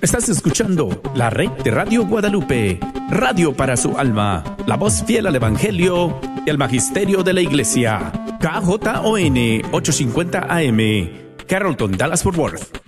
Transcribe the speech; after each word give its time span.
Estás 0.00 0.28
escuchando 0.28 1.02
la 1.16 1.28
red 1.28 1.50
de 1.64 1.72
Radio 1.72 2.06
Guadalupe, 2.06 2.78
radio 3.10 3.52
para 3.52 3.76
su 3.76 3.98
alma, 3.98 4.44
la 4.64 4.76
voz 4.76 5.02
fiel 5.04 5.26
al 5.26 5.34
Evangelio 5.34 6.20
y 6.46 6.50
al 6.50 6.56
Magisterio 6.56 7.24
de 7.24 7.32
la 7.32 7.40
Iglesia. 7.40 8.12
KJON 8.40 9.36
850 9.72 10.46
AM, 10.48 11.10
Carrollton, 11.48 11.96
Dallas 11.96 12.22
Fort 12.22 12.38
Worth. 12.38 12.78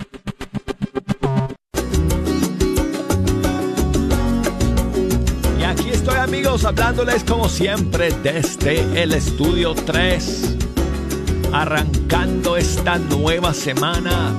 Y 5.58 5.64
aquí 5.64 5.88
estoy 5.90 6.16
amigos 6.16 6.64
hablándoles 6.64 7.24
como 7.24 7.48
siempre 7.48 8.12
desde 8.22 9.02
el 9.02 9.14
estudio 9.14 9.74
3, 9.74 10.56
arrancando 11.52 12.56
esta 12.56 12.98
nueva 12.98 13.52
semana 13.52 14.32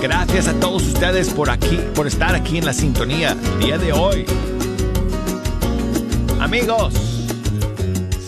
Gracias 0.00 0.46
a 0.46 0.54
todos 0.60 0.82
ustedes 0.86 1.30
por 1.30 1.50
aquí, 1.50 1.80
por 1.94 2.06
estar 2.06 2.32
aquí 2.34 2.58
en 2.58 2.64
la 2.64 2.72
sintonía 2.72 3.36
día 3.58 3.78
de 3.78 3.92
hoy. 3.92 4.24
Amigos, 6.40 6.94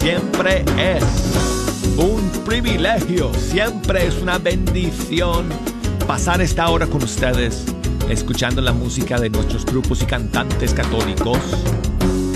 siempre 0.01 0.65
es 0.77 1.05
un 1.97 2.29
privilegio, 2.45 3.33
siempre 3.35 4.09
es 4.09 4.21
una 4.21 4.39
bendición 4.39 5.49
pasar 6.09 6.41
esta 6.41 6.69
hora 6.71 6.89
con 6.89 7.05
ustedes, 7.05 7.65
escuchando 8.09 8.61
la 8.61 8.73
música 8.73 9.21
de 9.21 9.31
nuestros 9.31 9.65
grupos 9.65 10.03
y 10.03 10.07
cantantes 10.07 10.75
católicos 10.75 11.39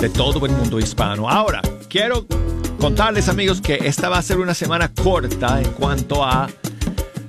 de 0.01 0.11
todo 0.11 0.47
el 0.47 0.53
mundo 0.53 0.79
hispano. 0.79 1.29
Ahora, 1.29 1.61
quiero 1.89 2.25
contarles 2.79 3.29
amigos 3.29 3.61
que 3.61 3.81
esta 3.83 4.09
va 4.09 4.19
a 4.19 4.23
ser 4.23 4.39
una 4.39 4.55
semana 4.55 4.93
corta 4.93 5.61
en 5.61 5.71
cuanto 5.73 6.23
a 6.23 6.49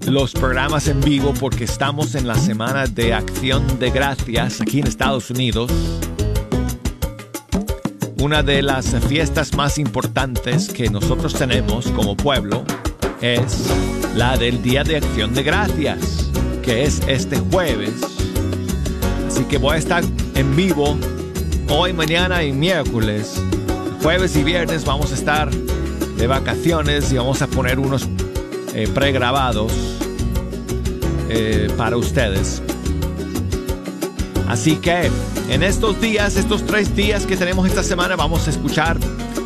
los 0.08 0.34
programas 0.34 0.88
en 0.88 1.02
vivo 1.02 1.34
porque 1.40 1.64
estamos 1.64 2.16
en 2.16 2.28
la 2.28 2.36
semana 2.36 2.86
de 2.86 3.14
acción 3.14 3.80
de 3.80 3.90
gracias 3.90 4.62
aquí 4.62 4.80
en 4.80 4.88
Estados 4.88 5.30
Unidos. 5.30 5.72
Una 8.20 8.44
de 8.44 8.62
las 8.62 8.88
fiestas 9.08 9.56
más 9.56 9.78
importantes 9.78 10.70
que 10.70 10.90
nosotros 10.90 11.34
tenemos 11.34 11.88
como 11.88 12.16
pueblo 12.16 12.64
es 13.22 13.68
la 14.16 14.38
del 14.38 14.62
Día 14.62 14.84
de 14.84 14.98
Acción 14.98 15.34
de 15.34 15.44
Gracias, 15.44 16.32
que 16.64 16.84
es 16.84 17.02
este 17.08 17.40
jueves. 17.40 17.94
Así 19.28 19.44
que 19.46 19.58
voy 19.58 19.76
a 19.76 19.78
estar 19.78 20.04
en 20.36 20.56
vivo 20.56 20.98
hoy, 21.70 21.94
mañana 21.94 22.44
y 22.44 22.52
miércoles. 22.52 23.42
Jueves 24.04 24.36
y 24.36 24.44
viernes 24.44 24.86
vamos 24.86 25.12
a 25.12 25.16
estar 25.16 25.50
de 25.52 26.28
vacaciones 26.28 27.12
y 27.12 27.18
vamos 27.18 27.42
a 27.42 27.48
poner 27.48 27.80
unos 27.80 28.08
eh, 28.74 28.88
pregrabados 28.94 29.95
eh, 31.38 31.68
para 31.76 31.98
ustedes. 31.98 32.62
Así 34.48 34.78
que 34.78 35.12
en 35.50 35.64
estos 35.64 36.00
días, 36.00 36.38
estos 36.38 36.66
tres 36.66 36.96
días 36.96 37.26
que 37.26 37.36
tenemos 37.36 37.68
esta 37.68 37.84
semana, 37.84 38.16
vamos 38.16 38.48
a 38.48 38.52
escuchar 38.52 38.98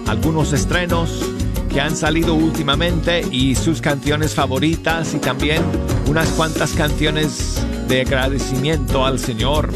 algunos 0.05 0.53
estrenos 0.53 1.25
que 1.69 1.81
han 1.81 1.95
salido 1.95 2.35
últimamente 2.35 3.25
y 3.31 3.55
sus 3.55 3.81
canciones 3.81 4.35
favoritas 4.35 5.15
y 5.15 5.17
también 5.17 5.63
unas 6.07 6.29
cuantas 6.29 6.73
canciones 6.73 7.59
de 7.87 8.01
agradecimiento 8.01 9.03
al 9.03 9.17
Señor. 9.17 9.69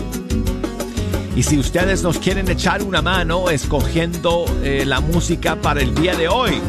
Y 1.35 1.41
si 1.41 1.57
ustedes 1.57 2.03
nos 2.03 2.19
quieren 2.19 2.47
echar 2.47 2.83
una 2.83 3.01
mano 3.01 3.49
escogiendo 3.49 4.45
eh, 4.63 4.83
la 4.85 4.99
música 4.99 5.55
para 5.55 5.81
el 5.81 5.95
día 5.95 6.15
de 6.15 6.27
hoy, 6.27 6.61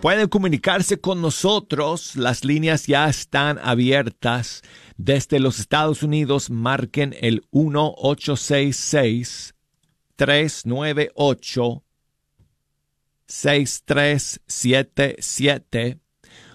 Pueden 0.00 0.28
comunicarse 0.28 1.00
con 1.00 1.22
nosotros, 1.22 2.16
las 2.16 2.44
líneas 2.44 2.86
ya 2.86 3.08
están 3.08 3.58
abiertas. 3.58 4.62
Desde 4.96 5.40
los 5.40 5.58
Estados 5.58 6.02
Unidos 6.02 6.50
marquen 6.50 7.14
el 7.20 7.46
1866 7.50 9.54
398 10.16 11.82
6377 13.26 15.98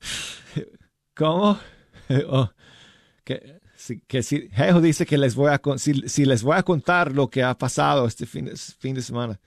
¿Cómo? 1.14 1.58
Oh, 2.28 2.50
que, 3.24 3.60
que 4.06 4.22
si 4.22 4.50
Jejo 4.50 4.82
dice 4.82 5.06
que 5.06 5.16
les 5.16 5.34
voy 5.34 5.50
a 5.50 5.78
si, 5.78 6.06
si, 6.06 6.26
les 6.26 6.42
voy 6.42 6.54
a 6.54 6.62
contar 6.62 7.12
lo 7.12 7.30
que 7.30 7.42
ha 7.42 7.56
pasado 7.56 8.06
este 8.06 8.26
fin 8.26 8.50
fin 8.78 8.94
de 8.94 9.00
semana. 9.00 9.40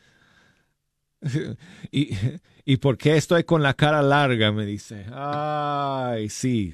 ¿Y, 1.92 2.10
¿Y 2.66 2.78
por 2.78 2.98
qué 2.98 3.18
estoy 3.18 3.44
con 3.44 3.64
la 3.64 3.74
cara 3.74 4.02
larga? 4.02 4.52
Me 4.52 4.66
dice. 4.66 5.06
Ay, 5.14 6.30
sí. 6.30 6.74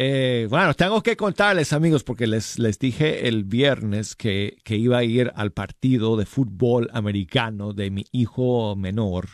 Eh, 0.00 0.46
bueno, 0.48 0.74
tengo 0.74 1.02
que 1.02 1.16
contarles, 1.16 1.72
amigos, 1.72 2.04
porque 2.04 2.28
les, 2.28 2.58
les 2.60 2.78
dije 2.78 3.26
el 3.26 3.42
viernes 3.42 4.14
que, 4.14 4.58
que, 4.62 4.76
iba 4.76 4.98
a 4.98 5.02
ir 5.02 5.32
al 5.34 5.50
partido 5.50 6.16
de 6.16 6.24
fútbol 6.24 6.88
americano 6.92 7.72
de 7.72 7.90
mi 7.90 8.04
hijo 8.12 8.76
menor, 8.76 9.26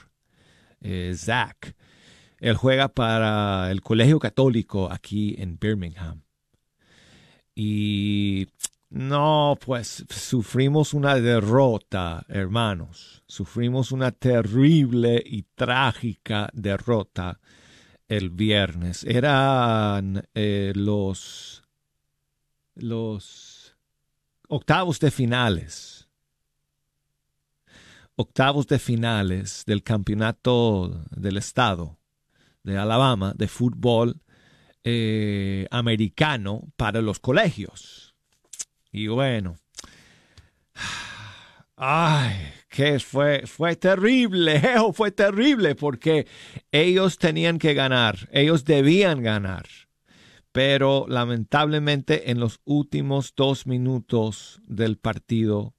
eh, 0.81 1.13
Zach. 1.15 1.75
Él 2.39 2.57
juega 2.57 2.89
para 2.89 3.71
el 3.71 3.83
Colegio 3.83 4.19
Católico 4.19 4.91
aquí 4.91 5.35
en 5.39 5.59
Birmingham. 5.59 6.23
Y 7.55 8.47
no, 8.95 9.59
pues 9.61 10.05
sufrimos 10.09 10.95
una 10.95 11.17
derrota, 11.17 12.25
hermanos. 12.29 13.25
Sufrimos 13.27 13.91
una 13.91 14.13
terrible 14.13 15.21
y 15.27 15.43
trágica 15.57 16.49
derrota 16.53 17.41
el 18.07 18.31
viernes. 18.31 19.03
Eran 19.03 20.29
eh, 20.33 20.73
los, 20.77 21.65
los 22.77 23.77
octavos 24.47 25.01
de 25.01 25.11
finales. 25.11 26.09
Octavos 28.15 28.69
de 28.69 28.79
finales 28.79 29.65
del 29.67 29.83
campeonato 29.83 31.05
del 31.11 31.39
estado 31.39 31.99
de 32.63 32.79
Alabama 32.79 33.33
de 33.37 33.49
fútbol 33.49 34.23
eh, 34.85 35.67
americano 35.73 36.69
para 36.77 37.03
los 37.03 37.19
colegios 37.19 38.04
y 38.95 39.09
bueno, 39.09 39.57
ay, 41.75 42.33
que 42.69 43.01
fue, 43.01 43.45
fue 43.45 43.75
terrible, 43.75 44.63
fue 44.95 45.11
terrible 45.11 45.75
porque 45.75 46.29
ellos 46.71 47.19
tenían 47.19 47.59
que 47.59 47.75
ganar, 47.75 48.29
ellos 48.31 48.65
debían 48.65 49.21
ganar. 49.21 49.67
Pero 50.53 51.07
lamentablemente 51.09 52.31
en 52.31 52.39
los 52.39 52.61
últimos 52.65 53.35
dos 53.35 53.67
minutos 53.67 54.63
del 54.65 54.97
partido, 54.97 55.75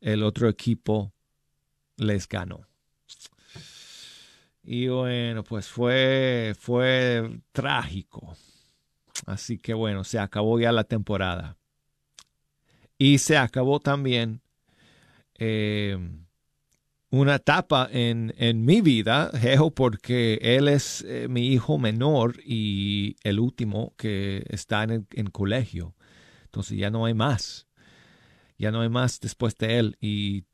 el 0.00 0.24
otro 0.24 0.48
equipo 0.48 1.14
les 1.96 2.26
ganó. 2.26 2.66
Y 4.64 4.88
bueno, 4.88 5.44
pues 5.44 5.68
fue, 5.68 6.56
fue 6.58 7.38
trágico. 7.52 8.36
Así 9.24 9.56
que 9.56 9.72
bueno, 9.72 10.02
se 10.02 10.18
acabó 10.18 10.58
ya 10.58 10.72
la 10.72 10.82
temporada. 10.82 11.56
Y 12.98 13.18
se 13.18 13.36
acabó 13.36 13.80
también 13.80 14.40
eh, 15.36 15.98
una 17.10 17.36
etapa 17.36 17.88
en, 17.90 18.32
mi 18.64 18.80
vida, 18.80 19.30
porque 19.74 20.38
él 20.42 20.68
es 20.68 21.04
eh, 21.06 21.26
mi 21.28 21.48
hijo 21.48 21.78
menor 21.78 22.40
y 22.44 23.16
el 23.22 23.40
último 23.40 23.94
que 23.96 24.44
está 24.48 24.84
en, 24.84 25.06
en 25.12 25.26
colegio. 25.28 25.94
Entonces 26.44 26.78
ya 26.78 26.90
no 26.90 27.04
hay 27.04 27.14
más. 27.14 27.66
Ya 28.58 28.70
no 28.70 28.80
hay 28.80 28.88
más 28.88 29.20
después 29.20 29.56
de 29.56 29.78
él. 29.78 29.96
Y 30.00 30.44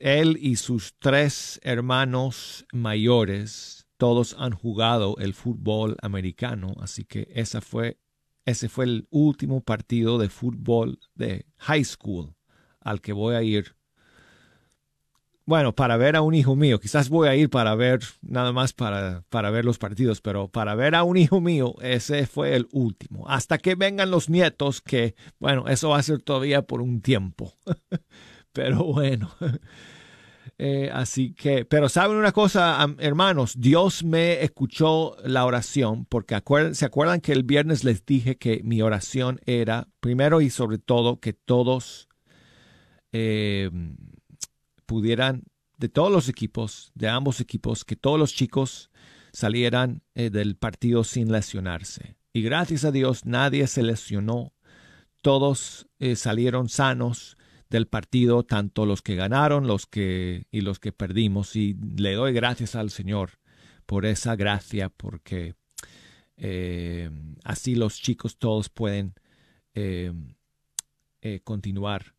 él 0.00 0.36
y 0.40 0.56
sus 0.56 0.94
tres 0.98 1.60
hermanos 1.62 2.66
mayores, 2.72 3.86
todos 3.96 4.36
han 4.38 4.52
jugado 4.52 5.16
el 5.18 5.34
fútbol 5.34 5.96
americano, 6.02 6.74
así 6.80 7.04
que 7.04 7.28
esa 7.34 7.60
fue, 7.60 7.98
ese 8.44 8.68
fue 8.68 8.84
el 8.84 9.06
último 9.10 9.60
partido 9.62 10.18
de 10.18 10.28
fútbol 10.28 10.98
de 11.14 11.46
high 11.58 11.84
school 11.84 12.34
al 12.80 13.00
que 13.00 13.12
voy 13.12 13.34
a 13.34 13.42
ir. 13.42 13.76
Bueno, 15.46 15.74
para 15.74 15.98
ver 15.98 16.16
a 16.16 16.22
un 16.22 16.34
hijo 16.34 16.56
mío, 16.56 16.80
quizás 16.80 17.10
voy 17.10 17.28
a 17.28 17.36
ir 17.36 17.50
para 17.50 17.74
ver, 17.74 18.00
nada 18.22 18.52
más 18.52 18.72
para, 18.72 19.24
para 19.28 19.50
ver 19.50 19.66
los 19.66 19.76
partidos, 19.76 20.22
pero 20.22 20.48
para 20.48 20.74
ver 20.74 20.94
a 20.94 21.02
un 21.02 21.18
hijo 21.18 21.40
mío, 21.40 21.74
ese 21.82 22.26
fue 22.26 22.56
el 22.56 22.66
último. 22.72 23.28
Hasta 23.28 23.58
que 23.58 23.74
vengan 23.74 24.10
los 24.10 24.30
nietos, 24.30 24.80
que, 24.80 25.14
bueno, 25.38 25.68
eso 25.68 25.90
va 25.90 25.98
a 25.98 26.02
ser 26.02 26.22
todavía 26.22 26.62
por 26.62 26.80
un 26.80 27.02
tiempo. 27.02 27.52
Pero 28.54 28.84
bueno. 28.84 29.30
Eh, 30.58 30.90
así 30.92 31.34
que, 31.34 31.64
pero 31.64 31.88
saben 31.88 32.16
una 32.16 32.32
cosa, 32.32 32.86
hermanos, 32.98 33.54
Dios 33.58 34.04
me 34.04 34.42
escuchó 34.42 35.16
la 35.24 35.44
oración, 35.44 36.04
porque 36.04 36.40
se 36.72 36.84
acuerdan 36.84 37.20
que 37.20 37.32
el 37.32 37.42
viernes 37.42 37.84
les 37.84 38.04
dije 38.04 38.36
que 38.36 38.62
mi 38.62 38.82
oración 38.82 39.40
era, 39.46 39.88
primero 40.00 40.40
y 40.40 40.50
sobre 40.50 40.78
todo, 40.78 41.20
que 41.20 41.32
todos 41.32 42.08
eh, 43.12 43.70
pudieran, 44.86 45.44
de 45.78 45.88
todos 45.88 46.12
los 46.12 46.28
equipos, 46.28 46.92
de 46.94 47.08
ambos 47.08 47.40
equipos, 47.40 47.84
que 47.84 47.96
todos 47.96 48.18
los 48.18 48.34
chicos 48.34 48.90
salieran 49.32 50.02
eh, 50.14 50.30
del 50.30 50.56
partido 50.56 51.04
sin 51.04 51.32
lesionarse. 51.32 52.16
Y 52.32 52.42
gracias 52.42 52.84
a 52.84 52.92
Dios 52.92 53.24
nadie 53.24 53.66
se 53.66 53.82
lesionó, 53.82 54.52
todos 55.22 55.86
salieron 56.16 56.68
sanos 56.68 57.38
del 57.74 57.88
partido, 57.88 58.44
tanto 58.44 58.86
los 58.86 59.02
que 59.02 59.16
ganaron 59.16 59.66
los 59.66 59.86
que, 59.86 60.46
y 60.52 60.60
los 60.60 60.78
que 60.78 60.92
perdimos. 60.92 61.56
Y 61.56 61.76
le 61.96 62.14
doy 62.14 62.32
gracias 62.32 62.76
al 62.76 62.90
Señor 62.90 63.32
por 63.84 64.06
esa 64.06 64.36
gracia, 64.36 64.90
porque 64.90 65.56
eh, 66.36 67.10
así 67.42 67.74
los 67.74 68.00
chicos 68.00 68.38
todos 68.38 68.68
pueden 68.68 69.14
eh, 69.74 70.12
eh, 71.20 71.40
continuar 71.42 72.14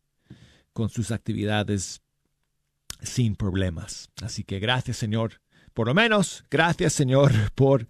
con 0.74 0.90
sus 0.90 1.10
actividades 1.10 2.02
sin 3.00 3.34
problemas. 3.34 4.10
Así 4.20 4.44
que 4.44 4.58
gracias 4.58 4.98
Señor, 4.98 5.40
por 5.72 5.86
lo 5.86 5.94
menos 5.94 6.44
gracias 6.50 6.92
Señor 6.92 7.32
por 7.54 7.88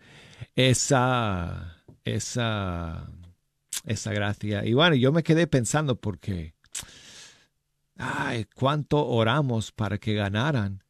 esa, 0.54 1.82
esa, 2.04 3.10
esa 3.84 4.12
gracia. 4.12 4.64
Y 4.64 4.72
bueno, 4.72 4.94
yo 4.94 5.10
me 5.10 5.24
quedé 5.24 5.48
pensando 5.48 5.96
porque 5.96 6.54
ay, 7.96 8.46
cuánto 8.54 9.06
oramos 9.06 9.72
para 9.72 9.98
que 9.98 10.14
ganaran. 10.14 10.82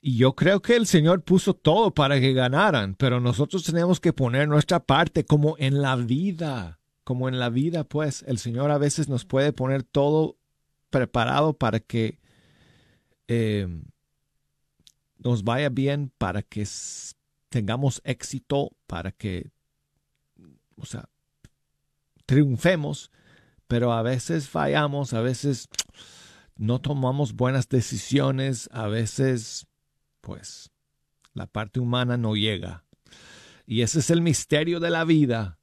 Y 0.00 0.16
yo 0.18 0.34
creo 0.34 0.62
que 0.62 0.76
el 0.76 0.86
Señor 0.86 1.22
puso 1.22 1.54
todo 1.54 1.92
para 1.92 2.20
que 2.20 2.32
ganaran, 2.32 2.94
pero 2.94 3.20
nosotros 3.20 3.64
tenemos 3.64 3.98
que 3.98 4.12
poner 4.12 4.46
nuestra 4.46 4.80
parte 4.80 5.24
como 5.24 5.56
en 5.58 5.82
la 5.82 5.96
vida, 5.96 6.78
como 7.02 7.28
en 7.28 7.38
la 7.38 7.50
vida, 7.50 7.84
pues 7.84 8.24
el 8.26 8.38
Señor 8.38 8.70
a 8.70 8.78
veces 8.78 9.08
nos 9.08 9.24
puede 9.24 9.52
poner 9.52 9.82
todo 9.82 10.36
preparado 10.90 11.54
para 11.54 11.80
que 11.80 12.20
em, 13.26 13.84
nos 15.18 15.42
vaya 15.42 15.70
bien, 15.70 16.12
para 16.18 16.42
que 16.42 16.66
tengamos 17.48 18.00
éxito, 18.04 18.70
para 18.86 19.10
que, 19.12 19.50
o 20.76 20.86
sea, 20.86 21.08
triunfemos, 22.26 23.10
pero 23.66 23.92
a 23.92 24.02
veces 24.02 24.48
fallamos, 24.48 25.14
a 25.14 25.20
veces 25.20 25.68
no 26.56 26.80
tomamos 26.80 27.34
buenas 27.34 27.68
decisiones, 27.68 28.68
a 28.72 28.88
veces, 28.88 29.66
pues, 30.20 30.70
la 31.34 31.46
parte 31.46 31.80
humana 31.80 32.16
no 32.16 32.34
llega. 32.34 32.84
Y 33.66 33.82
ese 33.82 33.98
es 33.98 34.10
el 34.10 34.22
misterio 34.22 34.80
de 34.80 34.90
la 34.90 35.04
vida. 35.04 35.58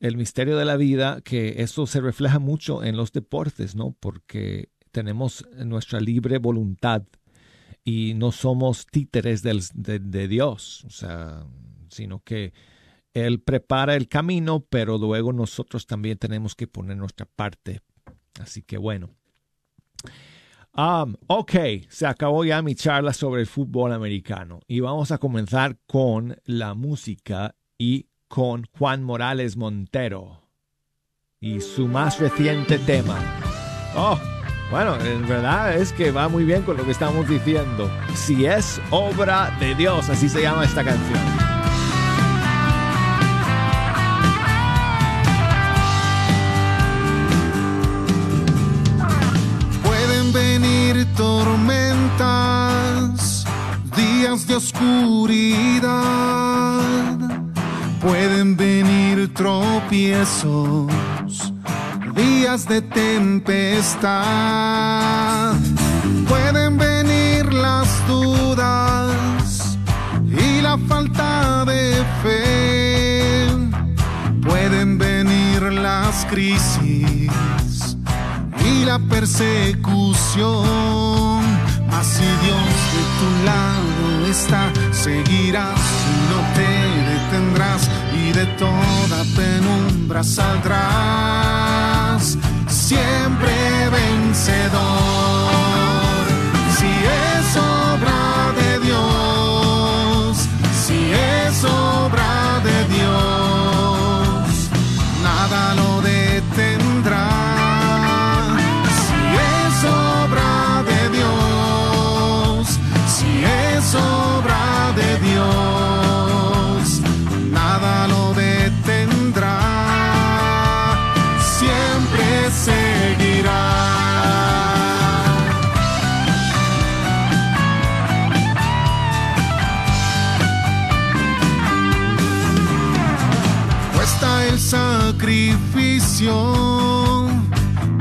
El 0.00 0.16
misterio 0.16 0.56
de 0.56 0.64
la 0.64 0.76
vida, 0.76 1.20
que 1.22 1.62
eso 1.62 1.86
se 1.86 2.00
refleja 2.00 2.38
mucho 2.38 2.82
en 2.82 2.96
los 2.96 3.12
deportes, 3.12 3.74
¿no? 3.74 3.96
Porque 3.98 4.70
tenemos 4.90 5.46
nuestra 5.56 6.00
libre 6.00 6.38
voluntad 6.38 7.02
y 7.84 8.14
no 8.14 8.32
somos 8.32 8.86
títeres 8.86 9.42
de, 9.42 9.60
de 9.74 10.28
Dios, 10.28 10.84
o 10.84 10.90
sea, 10.90 11.46
sino 11.90 12.20
que 12.20 12.52
Él 13.12 13.40
prepara 13.40 13.96
el 13.96 14.08
camino, 14.08 14.64
pero 14.68 14.98
luego 14.98 15.32
nosotros 15.32 15.86
también 15.86 16.16
tenemos 16.16 16.54
que 16.54 16.66
poner 16.66 16.96
nuestra 16.96 17.26
parte. 17.26 17.80
Así 18.40 18.62
que 18.62 18.78
bueno. 18.78 19.10
Um, 20.76 21.14
ok, 21.28 21.52
se 21.88 22.06
acabó 22.06 22.44
ya 22.44 22.60
mi 22.60 22.74
charla 22.74 23.12
sobre 23.12 23.42
el 23.42 23.46
fútbol 23.46 23.92
americano 23.92 24.60
y 24.66 24.80
vamos 24.80 25.12
a 25.12 25.18
comenzar 25.18 25.76
con 25.86 26.36
la 26.44 26.74
música 26.74 27.54
y 27.78 28.08
con 28.26 28.64
Juan 28.76 29.04
Morales 29.04 29.56
Montero 29.56 30.42
y 31.40 31.60
su 31.60 31.86
más 31.86 32.18
reciente 32.18 32.78
tema. 32.80 33.20
Oh, 33.94 34.18
bueno, 34.70 34.96
en 34.96 35.28
verdad 35.28 35.76
es 35.76 35.92
que 35.92 36.10
va 36.10 36.28
muy 36.28 36.42
bien 36.44 36.62
con 36.62 36.76
lo 36.76 36.84
que 36.84 36.90
estamos 36.90 37.28
diciendo. 37.28 37.88
Si 38.14 38.44
es 38.44 38.80
obra 38.90 39.56
de 39.60 39.76
Dios, 39.76 40.08
así 40.08 40.28
se 40.28 40.42
llama 40.42 40.64
esta 40.64 40.82
canción. 40.82 41.53
Tormentas, 51.16 52.24
días 53.96 54.46
de 54.46 54.56
oscuridad, 54.56 55.92
pueden 58.00 58.56
venir 58.56 59.32
tropiezos, 59.34 60.92
días 62.14 62.66
de 62.68 62.82
tempestad, 62.82 64.12
pueden 66.28 66.76
venir 66.78 67.52
las 67.52 67.88
dudas 68.06 69.78
y 70.26 70.60
la 70.60 70.78
falta 70.88 71.64
de 71.64 72.04
fe, 72.22 73.46
pueden 74.46 74.98
venir 74.98 75.62
las 75.62 76.24
crisis 76.26 76.93
la 78.84 78.98
persecución. 78.98 80.64
Mas 81.90 82.06
si 82.06 82.24
Dios 82.44 82.68
de 82.94 83.02
tu 83.18 83.28
lado 83.44 84.26
está, 84.30 84.62
seguirás 84.92 85.80
y 86.10 86.12
no 86.30 86.38
te 86.54 86.70
detendrás 87.12 87.82
y 88.12 88.32
de 88.32 88.46
toda 88.58 89.24
penumbra 89.36 90.22
saldrás, 90.22 92.22
siempre 92.68 93.54
vencedor. 93.90 95.43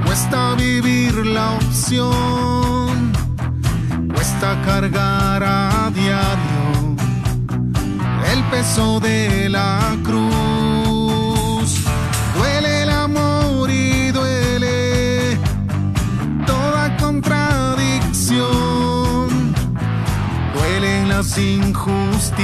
Cuesta 0.03 0.55
vivir 0.55 1.25
la 1.25 1.53
opción, 1.53 3.11
cuesta 4.13 4.61
cargar 4.63 5.43
a 5.43 5.91
diario 5.93 6.63
peso 8.53 8.99
de 8.99 9.49
la 9.49 9.97
cruz. 10.03 11.69
Duele 12.37 12.83
el 12.83 12.89
amor 12.89 13.69
y 13.69 14.11
duele 14.11 15.37
toda 16.45 16.95
contradicción. 16.97 18.45
Duelen 20.53 21.09
las 21.09 21.37
injusticias, 21.37 22.37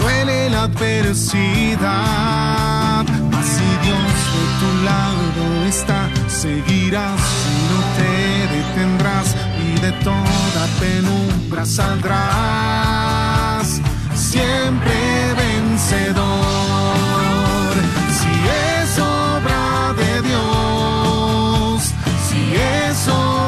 duele 0.00 0.50
la 0.50 0.62
adversidad. 0.64 2.55
Tu 4.60 4.68
lado 4.84 5.42
está, 5.66 6.08
seguirás 6.28 7.20
y 7.52 7.54
no 7.70 7.78
te 7.96 8.12
detendrás 8.56 9.28
y 9.64 9.66
de 9.80 9.92
toda 10.04 10.62
penumbra 10.80 11.62
saldrás. 11.66 13.68
Siempre 14.14 14.94
vencedor. 15.36 16.26
Si 18.18 18.32
es 18.80 18.90
obra 18.98 19.64
de 19.96 20.12
Dios, 20.22 21.92
si 22.28 22.40
es 22.54 23.08
obra 23.08 23.45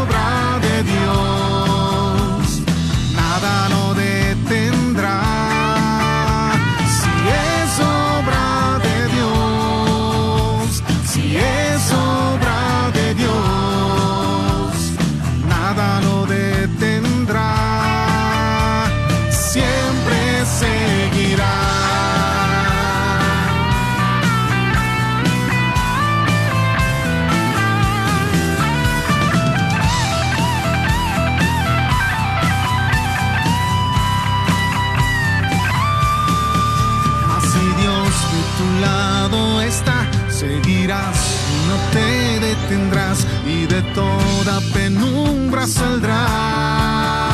tu 38.58 38.80
lado 38.80 39.62
está, 39.62 40.04
seguirás 40.28 41.38
no 41.68 41.76
te 41.92 42.40
detendrás 42.40 43.26
y 43.46 43.66
de 43.66 43.82
toda 43.94 44.60
penumbra 44.72 45.66
saldrás. 45.66 47.27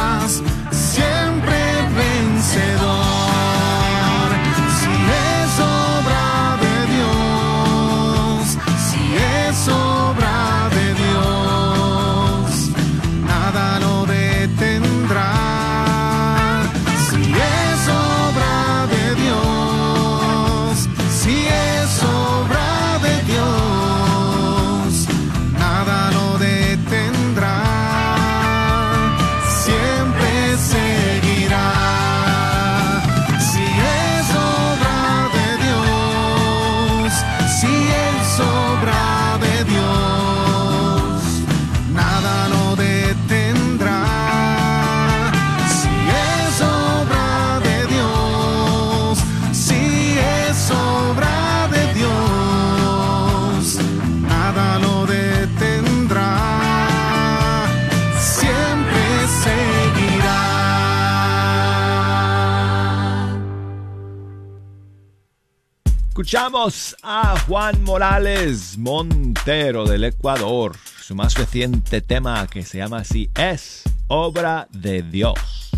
Escuchamos 66.34 66.96
a 67.04 67.38
Juan 67.46 67.84
Morales 67.84 68.76
Montero 68.76 69.84
del 69.84 70.02
Ecuador. 70.02 70.74
Su 71.00 71.14
más 71.14 71.34
reciente 71.34 72.00
tema 72.00 72.44
que 72.48 72.64
se 72.64 72.78
llama 72.78 72.98
así 72.98 73.30
es 73.36 73.84
Obra 74.08 74.66
de 74.72 75.02
Dios. 75.02 75.70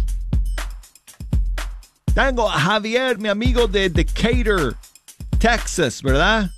Tengo 2.15 2.51
a 2.51 2.59
Javier, 2.59 3.19
mi 3.19 3.29
amigo 3.29 3.69
de 3.69 3.91
Decatur, 3.91 4.77
Texas, 5.39 6.01
¿verdad? 6.03 6.51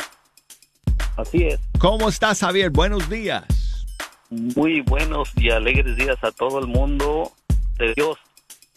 Así 1.17 1.49
es. 1.49 1.59
¿Cómo 1.81 2.09
estás, 2.09 2.39
Javier? 2.39 2.71
Buenos 2.71 3.11
días. 3.11 3.85
Muy 4.31 4.81
buenos 4.83 5.33
y 5.35 5.51
alegres 5.51 5.97
días 5.97 6.19
a 6.23 6.31
todo 6.31 6.61
el 6.61 6.69
mundo 6.69 7.33
de 7.79 7.95
Dios, 7.95 8.17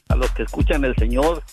a 0.09 0.15
los 0.15 0.31
que 0.31 0.41
escuchan 0.41 0.83
el 0.83 0.95
Señor 0.95 1.43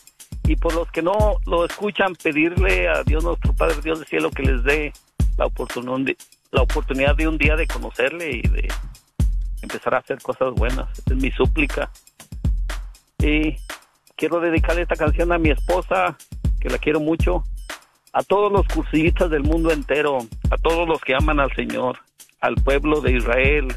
y 0.49 0.57
por 0.57 0.75
los 0.75 0.91
que 0.91 1.03
no 1.03 1.37
lo 1.45 1.67
escuchan, 1.67 2.15
pedirle 2.15 2.89
a 2.89 3.03
Dios 3.05 3.23
nuestro 3.23 3.53
Padre, 3.53 3.83
Dios 3.83 3.99
del 3.99 4.09
cielo, 4.09 4.31
que 4.31 4.43
les 4.43 4.63
dé 4.65 4.93
la 5.37 5.45
oportunidad 5.45 5.99
de, 5.99 6.17
la 6.53 6.63
oportunidad 6.63 7.15
de 7.15 7.29
un 7.29 7.37
día 7.37 7.55
de 7.55 7.67
conocerle 7.67 8.31
y 8.31 8.41
de 8.41 8.69
empezar 9.61 9.95
a 9.95 9.99
hacer 9.99 10.23
cosas 10.23 10.55
buenas. 10.55 10.89
Es 11.07 11.15
mi 11.17 11.31
súplica. 11.33 11.91
Y 13.19 13.59
quiero 14.17 14.41
dedicarle 14.41 14.83
esta 14.83 14.97
canción 14.97 15.33
a 15.33 15.39
mi 15.39 15.51
esposa, 15.51 16.17
que 16.59 16.71
la 16.71 16.79
quiero 16.79 17.01
mucho, 17.01 17.45
a 18.15 18.23
todos 18.23 18.51
los 18.51 18.67
cursillistas 18.69 19.31
del 19.31 19.43
mundo 19.43 19.71
entero, 19.71 20.17
a 20.51 20.57
todos 20.57 20.89
los 20.89 21.03
que 21.03 21.15
aman 21.15 21.41
al 21.41 21.55
Señor, 21.55 21.99
al 22.41 22.55
pueblo 22.55 23.03
de 23.03 23.13
Israel, 23.13 23.69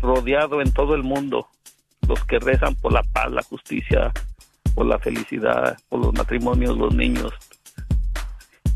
rodeado 0.00 0.60
en 0.60 0.72
todo 0.72 0.96
el 0.96 1.04
mundo, 1.04 1.46
los 2.08 2.24
que 2.24 2.40
rezan 2.40 2.74
por 2.74 2.92
la 2.92 3.04
paz, 3.04 3.30
la 3.30 3.44
justicia, 3.44 4.12
por 4.74 4.86
la 4.86 4.98
felicidad, 4.98 5.76
por 5.88 6.00
los 6.00 6.12
matrimonios, 6.14 6.76
los 6.76 6.94
niños. 6.94 7.32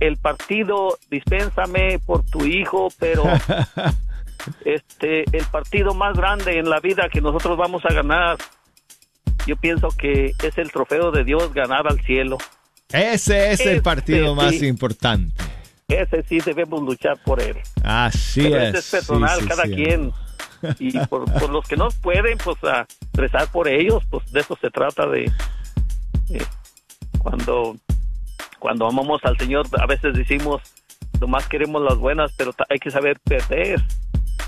El 0.00 0.16
partido, 0.16 0.96
dispénsame 1.10 1.98
por 1.98 2.24
tu 2.24 2.44
hijo, 2.44 2.88
pero 2.98 3.24
este 4.64 5.24
el 5.36 5.44
partido 5.46 5.94
más 5.94 6.16
grande 6.16 6.58
en 6.58 6.70
la 6.70 6.80
vida 6.80 7.08
que 7.12 7.20
nosotros 7.20 7.56
vamos 7.56 7.84
a 7.84 7.92
ganar, 7.92 8.38
yo 9.46 9.56
pienso 9.56 9.88
que 9.98 10.32
es 10.42 10.58
el 10.58 10.70
trofeo 10.70 11.10
de 11.10 11.24
Dios 11.24 11.52
ganar 11.52 11.86
al 11.88 12.00
cielo. 12.02 12.38
Ese 12.90 13.52
es 13.52 13.60
el 13.60 13.68
Este 13.68 13.82
partido 13.82 14.34
más 14.34 14.54
sí. 14.54 14.66
importante. 14.66 15.34
Ese 15.88 16.22
sí 16.22 16.38
debemos 16.44 16.82
luchar 16.82 17.18
por 17.24 17.40
él. 17.42 17.56
Así 17.82 18.42
Pero 18.42 18.56
es. 18.58 18.68
ese 18.68 18.78
es 18.78 18.90
personal, 18.90 19.36
Sí, 19.36 19.42
sí, 19.42 19.48
cada 19.48 19.62
quien. 19.64 20.12
Y 20.78 20.98
por, 21.06 21.24
por 21.32 21.50
los 21.50 21.66
que 21.66 21.76
no 21.76 21.88
pueden, 22.02 22.36
pues 22.38 22.56
a 22.64 22.86
rezar 23.14 23.50
por 23.50 23.68
ellos, 23.68 24.02
pues 24.10 24.30
de 24.32 24.40
eso 24.40 24.58
se 24.60 24.70
trata 24.70 25.06
de, 25.06 25.30
de 26.28 26.44
cuando 27.18 27.76
cuando 28.58 28.86
amamos 28.88 29.20
al 29.24 29.38
Señor, 29.38 29.66
a 29.80 29.86
veces 29.86 30.14
decimos, 30.14 30.60
nomás 31.20 31.46
queremos 31.46 31.80
las 31.82 31.96
buenas, 31.96 32.32
pero 32.36 32.52
hay 32.68 32.78
que 32.78 32.90
saber 32.90 33.18
perder. 33.20 33.80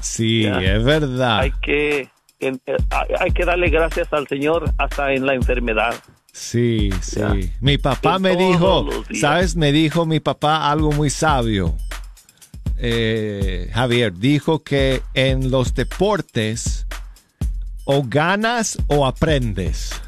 Sí, 0.00 0.42
Ya. 0.42 0.60
es 0.60 0.82
verdad. 0.84 1.38
Hay 1.40 1.52
que 1.62 2.08
en- 2.40 2.60
eh, 2.66 2.76
hay 3.20 3.30
que 3.32 3.44
darle 3.44 3.68
gracias 3.68 4.12
al 4.12 4.26
Señor 4.26 4.72
hasta 4.78 5.12
en 5.12 5.26
la 5.26 5.34
enfermedad. 5.34 5.94
Sí, 6.32 6.90
sí. 7.02 7.20
Ya. 7.20 7.34
Mi 7.60 7.76
papá 7.78 8.16
En 8.16 8.22
me 8.22 8.36
dijo. 8.36 8.88
¿sabes? 9.20 9.54
Me 9.56 9.72
dijo 9.72 10.06
mi 10.06 10.20
papá 10.20 10.70
algo 10.70 10.90
muy 10.92 11.10
sabio. 11.10 11.76
Eh, 12.78 13.70
Javier 13.74 14.14
dijo 14.14 14.62
que 14.62 15.02
en 15.14 15.50
los 15.50 15.74
deportes 15.74 16.86
o 17.84 18.02
ganas 18.04 18.78
o 18.86 19.06
aprendes. 19.06 20.00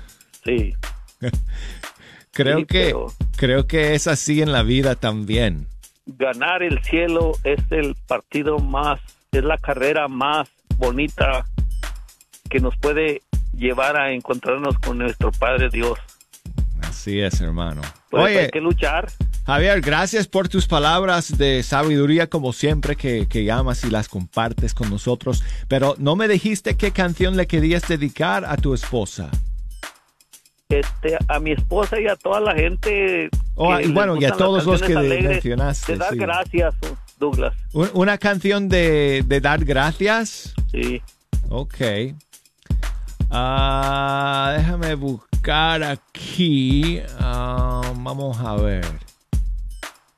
Sí, 0.44 0.74
Creo 2.32 2.60
Sí, 2.60 2.64
que 2.66 2.94
creo 3.36 3.66
que 3.66 3.94
es 3.94 4.06
así 4.06 4.40
en 4.40 4.52
la 4.52 4.62
vida 4.62 4.94
también. 4.94 5.66
ganar 6.06 6.62
el 6.62 6.82
cielo 6.82 7.32
es 7.44 7.60
el 7.70 7.94
partido 8.06 8.58
más, 8.58 9.00
es 9.32 9.44
la 9.44 9.58
carrera 9.58 10.08
más 10.08 10.48
bonita 10.78 11.44
que 12.48 12.58
nos 12.60 12.74
puede 12.78 13.22
llevar 13.54 13.96
a 14.00 14.12
encontrarnos 14.12 14.78
con 14.78 14.98
nuestro 14.98 15.30
Padre 15.32 15.68
Dios. 15.70 15.98
Así 16.82 17.20
es, 17.20 17.40
hermano. 17.40 17.82
Oye, 18.12 18.40
hay 18.40 18.50
que 18.50 18.60
luchar. 18.60 19.10
Javier, 19.44 19.80
gracias 19.80 20.26
por 20.28 20.48
tus 20.48 20.66
palabras 20.66 21.36
de 21.36 21.62
sabiduría 21.62 22.28
como 22.28 22.52
siempre 22.52 22.96
que, 22.96 23.26
que 23.28 23.44
llamas 23.44 23.84
y 23.84 23.90
las 23.90 24.08
compartes 24.08 24.72
con 24.74 24.88
nosotros. 24.88 25.42
Pero 25.68 25.96
no 25.98 26.16
me 26.16 26.28
dijiste 26.28 26.76
qué 26.76 26.92
canción 26.92 27.36
le 27.36 27.46
querías 27.46 27.86
dedicar 27.88 28.44
a 28.46 28.56
tu 28.56 28.72
esposa. 28.74 29.30
Este, 30.80 31.16
a 31.28 31.38
mi 31.38 31.52
esposa 31.52 32.00
y 32.00 32.06
a 32.08 32.16
toda 32.16 32.40
la 32.40 32.54
gente. 32.54 33.28
Oh, 33.54 33.78
y 33.78 33.90
bueno, 33.92 34.16
y 34.20 34.24
a 34.24 34.32
todos 34.32 34.64
los 34.64 34.82
que 34.82 34.94
alegres, 34.96 35.30
mencionaste, 35.30 35.92
De 35.92 35.98
dar 35.98 36.12
sí. 36.12 36.18
gracias, 36.18 36.74
Douglas. 37.18 37.54
Un- 37.72 37.90
Una 37.94 38.18
canción 38.18 38.68
de, 38.68 39.22
de 39.26 39.40
dar 39.40 39.64
gracias. 39.64 40.54
Sí. 40.70 41.00
Ok. 41.48 41.76
Ah, 43.30 44.54
déjame 44.56 44.94
buscar 44.94 45.82
aquí. 45.82 47.00
Ah, 47.18 47.80
vamos 47.96 48.38
a 48.40 48.54
ver. 48.56 48.84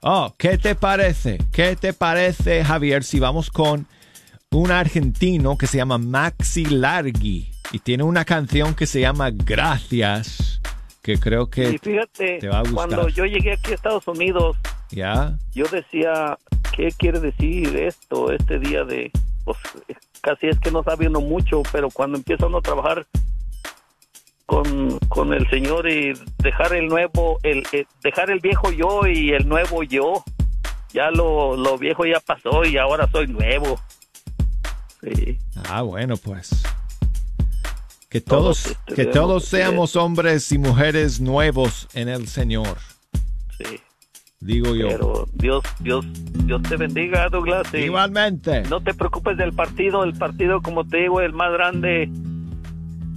Oh, 0.00 0.34
¿qué 0.37 0.58
te 0.58 0.75
parece? 0.75 1.38
¿Qué 1.52 1.76
te 1.76 1.92
parece, 1.92 2.64
Javier, 2.64 3.04
si 3.04 3.20
vamos 3.20 3.50
con 3.50 3.87
un 4.58 4.70
argentino 4.70 5.56
que 5.58 5.66
se 5.66 5.78
llama 5.78 5.99
Maxi 5.99 6.64
Largi 6.66 7.50
y 7.73 7.78
tiene 7.80 8.02
una 8.04 8.25
canción 8.25 8.75
que 8.75 8.87
se 8.87 9.00
llama 9.00 9.30
Gracias, 9.32 10.61
que 11.02 11.18
creo 11.18 11.49
que 11.50 11.70
Y 11.70 11.78
fíjate, 11.78 12.38
te 12.38 12.49
va 12.49 12.58
a 12.58 12.62
gustar. 12.62 12.75
cuando 12.88 13.08
yo 13.08 13.25
llegué 13.26 13.52
aquí 13.52 13.73
a 13.73 13.75
Estados 13.75 14.06
Unidos, 14.06 14.56
ya. 14.90 15.37
yo 15.54 15.64
decía, 15.66 16.38
¿qué 16.76 16.88
quiere 16.96 17.20
decir 17.20 17.76
esto, 17.76 18.30
este 18.32 18.58
día 18.58 18.84
de, 18.84 19.11
pues 19.44 19.58
casi 20.20 20.46
es 20.49 20.58
que 20.61 20.70
no 20.70 20.82
sabe 20.82 21.08
uno 21.08 21.20
mucho, 21.20 21.62
pero 21.73 21.90
cuando 21.90 22.16
empieza 22.16 22.46
uno 22.46 22.58
a 22.58 22.62
trabajar 22.62 23.04
con, 24.46 24.99
con 25.08 25.32
el 25.32 25.49
Señor 25.50 25.88
y 25.88 26.12
dejar 26.38 26.75
el 26.75 26.87
nuevo, 26.87 27.38
el, 27.42 27.64
el- 27.73 27.87
dejar 28.02 28.30
el 28.30 28.40
viejo 28.40 28.70
yo 28.73 29.06
y 29.06 29.30
el 29.32 29.49
nuevo 29.49 29.82
yo, 29.82 30.23
ya 30.92 31.11
lo, 31.11 31.56
lo 31.56 31.76
viejo 31.78 32.04
ya 32.06 32.20
pasó 32.20 32.64
y 32.64 32.76
ahora 32.76 33.08
soy 33.11 33.26
nuevo. 33.26 33.80
Sí, 35.04 35.38
Ah, 35.68 35.82
bueno, 35.82 36.16
pues. 36.16 36.50
Que 38.08 38.20
todos, 38.20 38.62
Todos, 38.62 38.66
este, 38.88 38.94
que 38.94 39.06
todos 39.06 39.44
seamos 39.44 39.96
hombres 39.96 40.50
y 40.52 40.58
mujeres 40.58 41.20
nuevos 41.20 41.88
en 41.94 42.08
el 42.08 42.28
Señor, 42.28 42.78
sí. 43.58 43.80
digo 44.38 44.75
yo. 44.76 44.87
Pero 44.87 45.28
Dios, 45.32 45.64
Dios, 45.80 46.06
Dios 46.44 46.62
te 46.62 46.76
bendiga, 46.76 47.28
Douglas. 47.28 47.66
y 47.75 47.78
Igualmente. 47.78 48.62
No 48.70 48.80
te 48.80 48.94
preocupes 48.94 49.37
del 49.37 49.52
partido, 49.52 50.04
el 50.04 50.14
partido, 50.14 50.62
como 50.62 50.87
te 50.87 50.99
digo, 50.99 51.20
el 51.20 51.32
más 51.32 51.52
grande, 51.52 52.08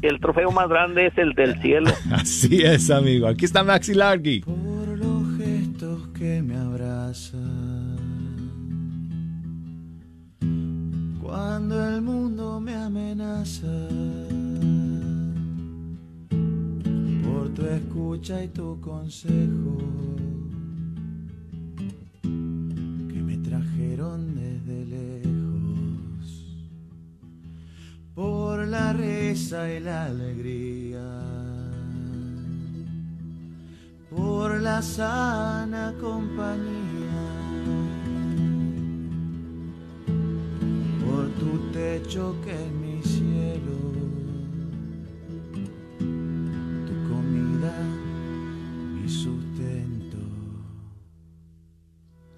el 0.01 0.19
trofeo 0.19 0.49
más 0.51 0.67
grande 0.67 1.05
es 1.07 1.17
el 1.19 1.33
del 1.33 1.61
cielo. 1.61 1.91
Así 2.11 2.63
es, 2.63 2.89
amigo. 2.89 3.27
Aquí 3.27 3.45
está 3.45 3.63
Maxi 3.63 3.93
Largi. 3.93 4.39
por 4.39 4.55
los 4.97 5.37
gestos 5.37 6.07
que 6.17 6.41
me 6.41 6.57
abrazan. 6.57 7.76
Cuando 11.27 11.75
el 11.89 12.01
mundo 12.01 12.57
me 12.61 12.73
amenaza, 12.73 13.67
por 17.21 17.49
tu 17.53 17.65
escucha 17.65 18.45
y 18.45 18.47
tu 18.47 18.79
consejo, 18.79 19.77
que 22.21 23.21
me 23.27 23.35
trajeron 23.39 24.35
desde 24.35 24.85
lejos, 24.85 26.45
por 28.15 28.65
la 28.65 28.93
risa 28.93 29.69
y 29.69 29.81
la 29.81 30.05
alegría. 30.05 31.27
Por 34.09 34.61
la 34.61 34.81
sana 34.81 35.93
compañía, 35.99 37.46
que 41.99 42.51
es 42.51 42.71
mi 42.73 43.01
cielo, 43.01 43.75
tu 46.85 46.93
comida, 47.09 47.73
mi 48.93 49.09
sustento, 49.09 50.17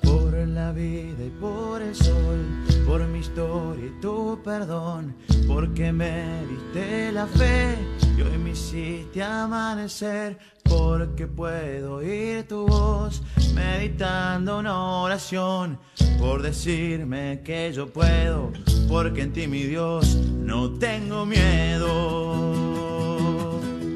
por 0.02 0.34
la 0.48 0.72
vida 0.72 1.26
y 1.26 1.30
por 1.42 1.82
el 1.82 1.94
sol, 1.94 2.46
por 2.88 3.06
mi 3.08 3.20
historia 3.20 3.86
y 3.86 4.02
tu 4.02 4.42
perdón, 4.44 5.16
porque 5.46 5.92
me 5.92 6.46
diste 6.48 7.12
la 7.12 7.28
fe 7.28 7.76
y 8.18 8.22
hoy 8.22 8.38
me 8.38 8.52
hiciste 8.52 9.22
amanecer, 9.22 10.40
porque 10.64 11.28
puedo 11.28 11.96
oír 11.96 12.48
tu 12.48 12.66
voz 12.66 13.22
meditando 13.54 14.60
una 14.60 15.02
oración, 15.02 15.80
por 16.18 16.42
decirme 16.42 17.42
que 17.44 17.74
yo 17.74 17.88
puedo, 17.88 18.52
porque 18.90 19.22
en 19.22 19.32
ti 19.32 19.48
mi 19.48 19.64
Dios 19.64 20.16
no 20.16 20.72
tengo 20.72 21.24
miedo, 21.24 21.86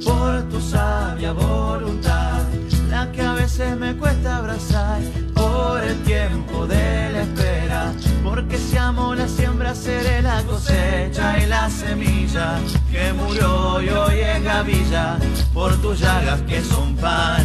por 0.06 0.44
tu 0.50 0.62
sabia 0.62 1.32
voluntad, 1.32 2.44
la 2.90 3.12
que 3.12 3.22
a 3.22 3.34
veces 3.34 3.76
me 3.76 3.98
cuesta 3.98 4.38
abrazar, 4.38 5.02
por 5.34 5.84
el 5.84 5.98
tiempo 6.04 6.68
de 6.68 7.10
la 7.12 7.24
espera, 7.24 7.92
porque 8.24 8.58
si 8.60 8.78
amo 8.78 9.16
la 9.16 9.28
siembra 9.28 9.74
seré 9.74 10.22
la 10.22 10.44
cosecha 10.44 11.40
y 11.40 11.48
la 11.48 11.72
semilla 11.72 12.60
que 12.92 13.14
murió 13.14 13.82
y 13.82 13.90
hoy 13.90 14.20
es 14.20 14.44
gavilla, 14.44 15.18
por 15.56 15.76
tus 15.82 16.00
llagas 16.02 16.42
que 16.44 16.62
son 16.62 16.96
pan, 16.98 17.44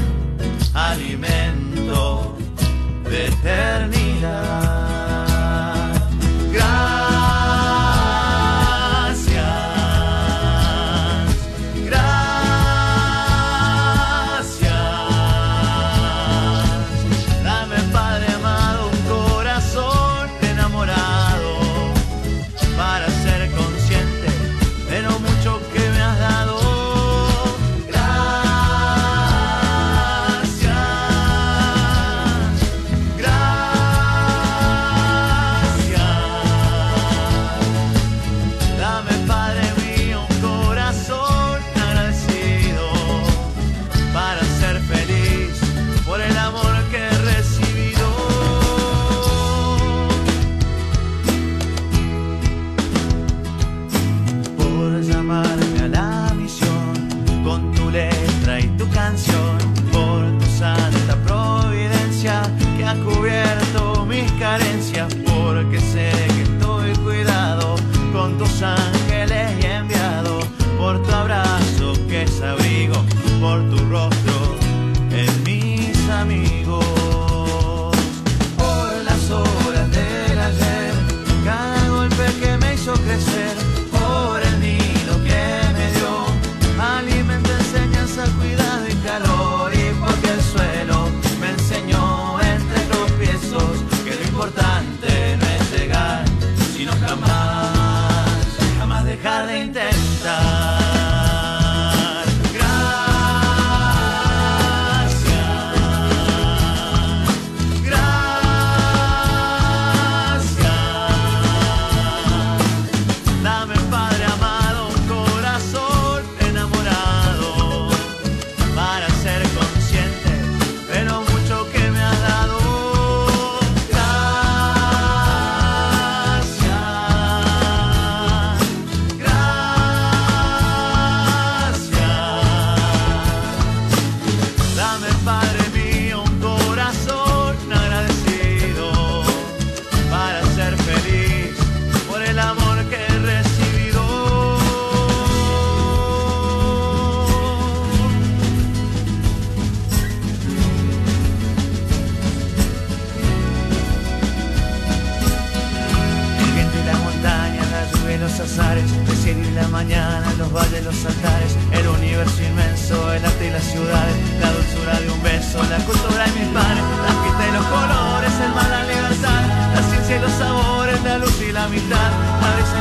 alimento 0.75 2.37
de 3.09 3.27
eternidad. 3.29 4.99
Gracias. 6.53 7.28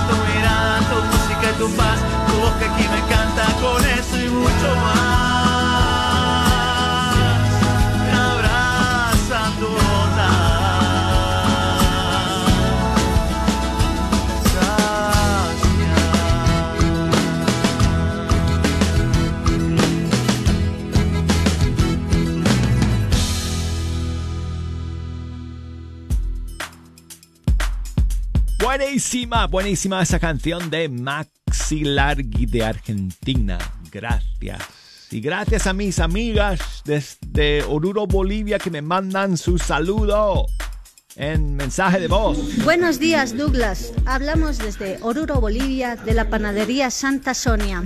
Tu 0.08 0.16
mirada, 0.28 0.80
tu 0.90 0.96
música 1.12 1.52
y 1.52 1.58
tu 1.60 1.68
paz, 1.76 2.00
tu 2.28 2.34
voz 2.42 2.54
que 2.60 2.66
aquí 2.66 2.84
me 2.84 3.00
canta 3.02 3.17
Buenísima, 28.98 29.46
buenísima 29.46 30.02
esa 30.02 30.18
canción 30.18 30.72
de 30.72 30.90
Maxi 30.90 31.84
Largi 31.84 32.48
de 32.48 32.66
Argentina. 32.66 33.60
Gracias. 33.92 34.60
Y 35.12 35.22
gracias 35.22 35.68
a 35.68 35.74
mis 35.74 36.00
amigas 36.00 36.82
desde 36.84 37.62
Oruro, 37.62 38.08
Bolivia, 38.08 38.58
que 38.58 38.72
me 38.72 38.82
mandan 38.82 39.38
su 39.38 39.60
saludo 39.60 40.48
en 41.16 41.56
mensaje 41.56 42.00
de 42.00 42.08
voz. 42.08 42.40
Buenos 42.64 42.98
días, 42.98 43.38
Douglas. 43.38 43.94
Hablamos 44.08 44.58
desde 44.58 44.98
Oruro, 45.04 45.40
Bolivia, 45.40 45.96
de 45.96 46.16
la 46.16 46.32
panadería 46.32 46.90
Santa 46.90 47.36
Sonia. 47.36 47.84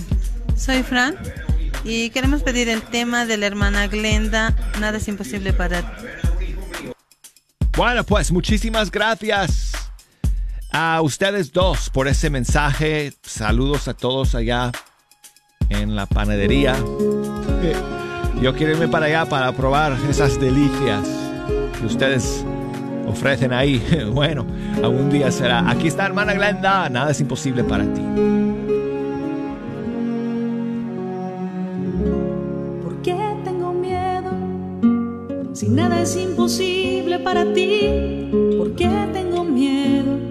Soy 0.55 0.81
Fran 0.81 1.17
y 1.83 2.11
queremos 2.11 2.41
pedir 2.41 2.69
el 2.69 2.83
tema 2.83 3.25
de 3.25 3.35
la 3.35 3.47
hermana 3.47 3.87
Glenda, 3.87 4.55
Nada 4.79 4.97
es 4.97 5.09
imposible 5.09 5.51
para 5.51 5.81
ti. 5.81 6.05
Bueno, 7.75 8.05
pues 8.05 8.31
muchísimas 8.31 8.89
gracias 8.89 9.80
a 10.71 11.01
ustedes 11.01 11.51
dos 11.51 11.89
por 11.89 12.07
ese 12.07 12.29
mensaje. 12.29 13.13
Saludos 13.23 13.87
a 13.87 13.93
todos 13.93 14.35
allá 14.35 14.71
en 15.69 15.95
la 15.95 16.05
panadería. 16.05 16.75
Yo 18.41 18.55
quiero 18.55 18.73
irme 18.73 18.87
para 18.87 19.05
allá 19.05 19.25
para 19.25 19.51
probar 19.51 19.95
esas 20.09 20.39
delicias 20.39 21.07
que 21.77 21.85
ustedes 21.85 22.43
ofrecen 23.07 23.53
ahí. 23.53 23.81
Bueno, 24.11 24.45
algún 24.83 25.09
día 25.09 25.31
será. 25.31 25.69
Aquí 25.69 25.87
está 25.87 26.05
hermana 26.05 26.33
Glenda, 26.33 26.89
nada 26.89 27.11
es 27.11 27.21
imposible 27.21 27.63
para 27.63 27.83
ti. 27.83 28.01
¿Por 32.83 33.01
qué 33.01 33.15
tengo 33.43 33.73
miedo? 33.73 34.31
Si 35.53 35.69
nada 35.69 36.01
es 36.01 36.15
imposible 36.15 37.19
para 37.19 37.53
ti, 37.53 38.29
¿por 38.57 38.75
qué 38.75 38.89
tengo 39.13 39.43
miedo? 39.43 40.30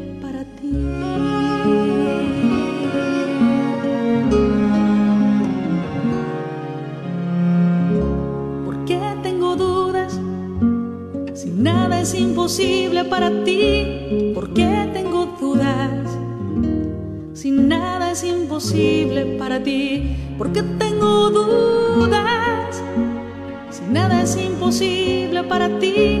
¿Por 0.71 0.79
qué 8.85 9.01
tengo 9.21 9.57
dudas? 9.57 10.17
Si 11.33 11.49
nada 11.49 11.99
es 11.99 12.13
imposible 12.13 13.03
para 13.03 13.43
ti, 13.43 14.31
¿por 14.33 14.53
qué 14.53 14.89
tengo 14.93 15.35
dudas? 15.41 16.07
Si 17.33 17.51
nada 17.51 18.11
es 18.11 18.23
imposible 18.23 19.25
para 19.37 19.61
ti, 19.61 20.15
¿por 20.37 20.53
qué 20.53 20.63
tengo 20.63 21.31
dudas? 21.31 22.81
Si 23.71 23.81
nada 23.91 24.21
es 24.21 24.37
imposible 24.37 25.43
para 25.43 25.67
ti, 25.79 26.20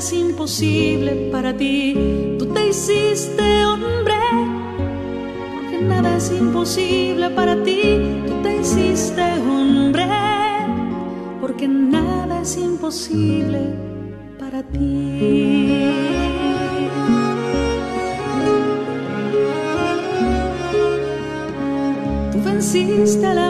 es 0.00 0.14
imposible 0.14 1.28
para 1.30 1.54
ti. 1.54 1.94
Tú 2.38 2.46
te 2.54 2.68
hiciste 2.68 3.66
hombre, 3.66 4.14
porque 5.54 5.78
nada 5.82 6.16
es 6.16 6.32
imposible 6.32 7.28
para 7.28 7.62
ti. 7.62 8.00
Tú 8.26 8.32
te 8.42 8.60
hiciste 8.60 9.22
hombre, 9.46 10.06
porque 11.42 11.68
nada 11.68 12.40
es 12.40 12.56
imposible 12.56 13.60
para 14.38 14.62
ti. 14.62 15.84
Tú 22.32 22.38
venciste 22.42 23.26
a 23.26 23.34
la 23.34 23.49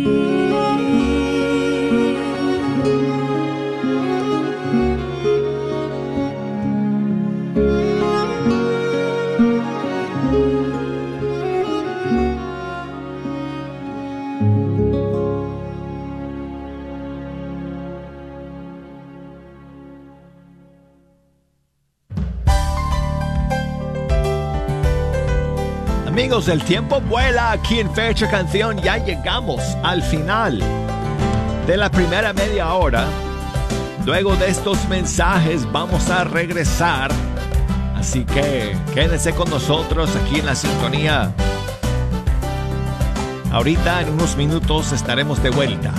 Amigos, 26.11 26.49
el 26.49 26.61
tiempo 26.61 26.99
vuela 26.99 27.53
aquí 27.53 27.79
en 27.79 27.89
Fecha 27.95 28.29
Canción. 28.29 28.77
Ya 28.79 28.97
llegamos 28.97 29.61
al 29.81 30.03
final 30.03 30.61
de 31.65 31.77
la 31.77 31.89
primera 31.89 32.33
media 32.33 32.73
hora. 32.73 33.05
Luego 34.05 34.35
de 34.35 34.49
estos 34.49 34.89
mensajes 34.89 35.65
vamos 35.71 36.09
a 36.09 36.25
regresar. 36.25 37.11
Así 37.95 38.25
que 38.25 38.75
quédense 38.93 39.31
con 39.33 39.49
nosotros 39.49 40.13
aquí 40.17 40.39
en 40.39 40.47
la 40.47 40.55
sintonía. 40.55 41.33
Ahorita 43.49 44.01
en 44.01 44.09
unos 44.09 44.35
minutos 44.35 44.91
estaremos 44.91 45.41
de 45.41 45.49
vuelta. 45.49 45.93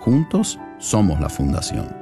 Juntos 0.00 0.58
somos 0.78 1.20
la 1.20 1.28
Fundación. 1.28 2.01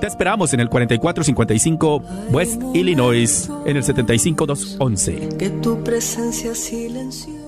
Te 0.00 0.06
esperamos 0.06 0.52
en 0.54 0.60
el 0.60 0.68
4455 0.68 2.02
West 2.30 2.62
Illinois, 2.74 3.50
en 3.66 3.76
el 3.76 3.82
75211. 3.82 5.36
Que 5.36 5.50
tu 5.50 5.82
presencia 5.82 6.54
silenciosa. 6.54 7.47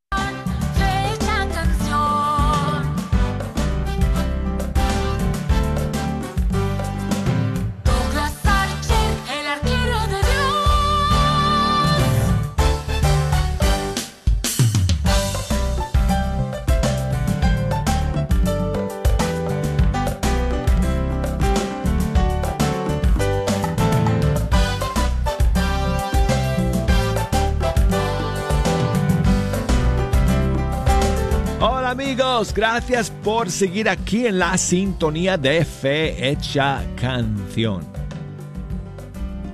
Gracias 32.49 33.11
por 33.23 33.51
seguir 33.51 33.87
aquí 33.87 34.25
en 34.25 34.39
la 34.39 34.57
sintonía 34.57 35.37
de 35.37 35.63
Fe 35.63 36.29
Hecha 36.29 36.83
Canción. 36.99 37.85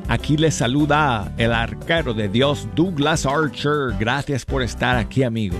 Aquí 0.08 0.38
les 0.38 0.56
saluda 0.56 1.34
el 1.38 1.52
arquero 1.52 2.14
de 2.14 2.30
Dios 2.30 2.66
Douglas 2.76 3.26
Archer. 3.26 3.94
Gracias 4.00 4.46
por 4.46 4.64
estar 4.64 4.96
aquí 4.96 5.24
amigos. 5.24 5.60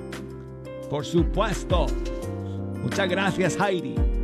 Por 0.89 1.05
supuesto. 1.05 1.85
Muchas 2.83 3.07
gracias 3.07 3.59
Heidi. 3.61 4.16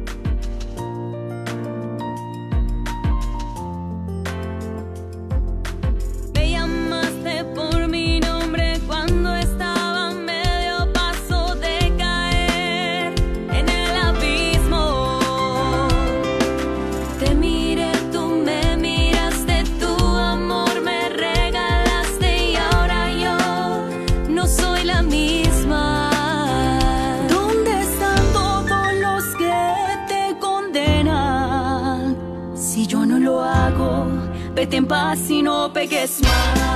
Vete 34.62 34.76
en 34.76 34.86
paz 34.86 35.28
y 35.28 35.42
no 35.42 35.72
pegues 35.72 36.20
más. 36.22 36.71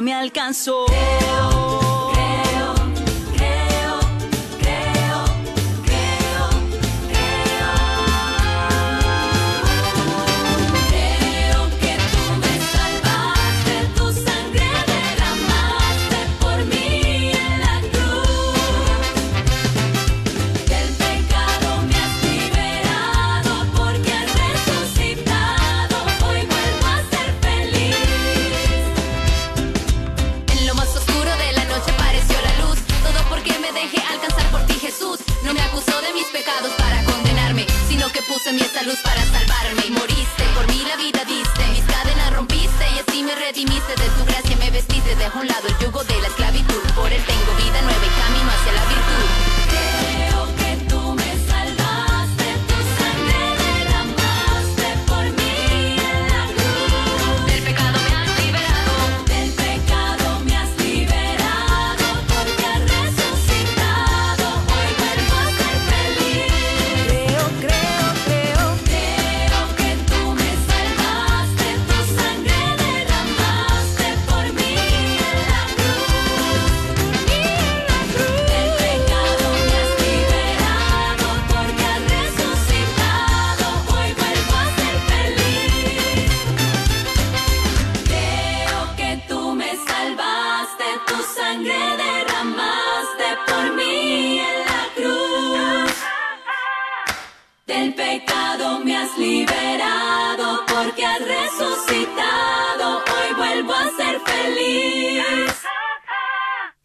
Me 0.00 0.14
alcanzó. 0.14 0.86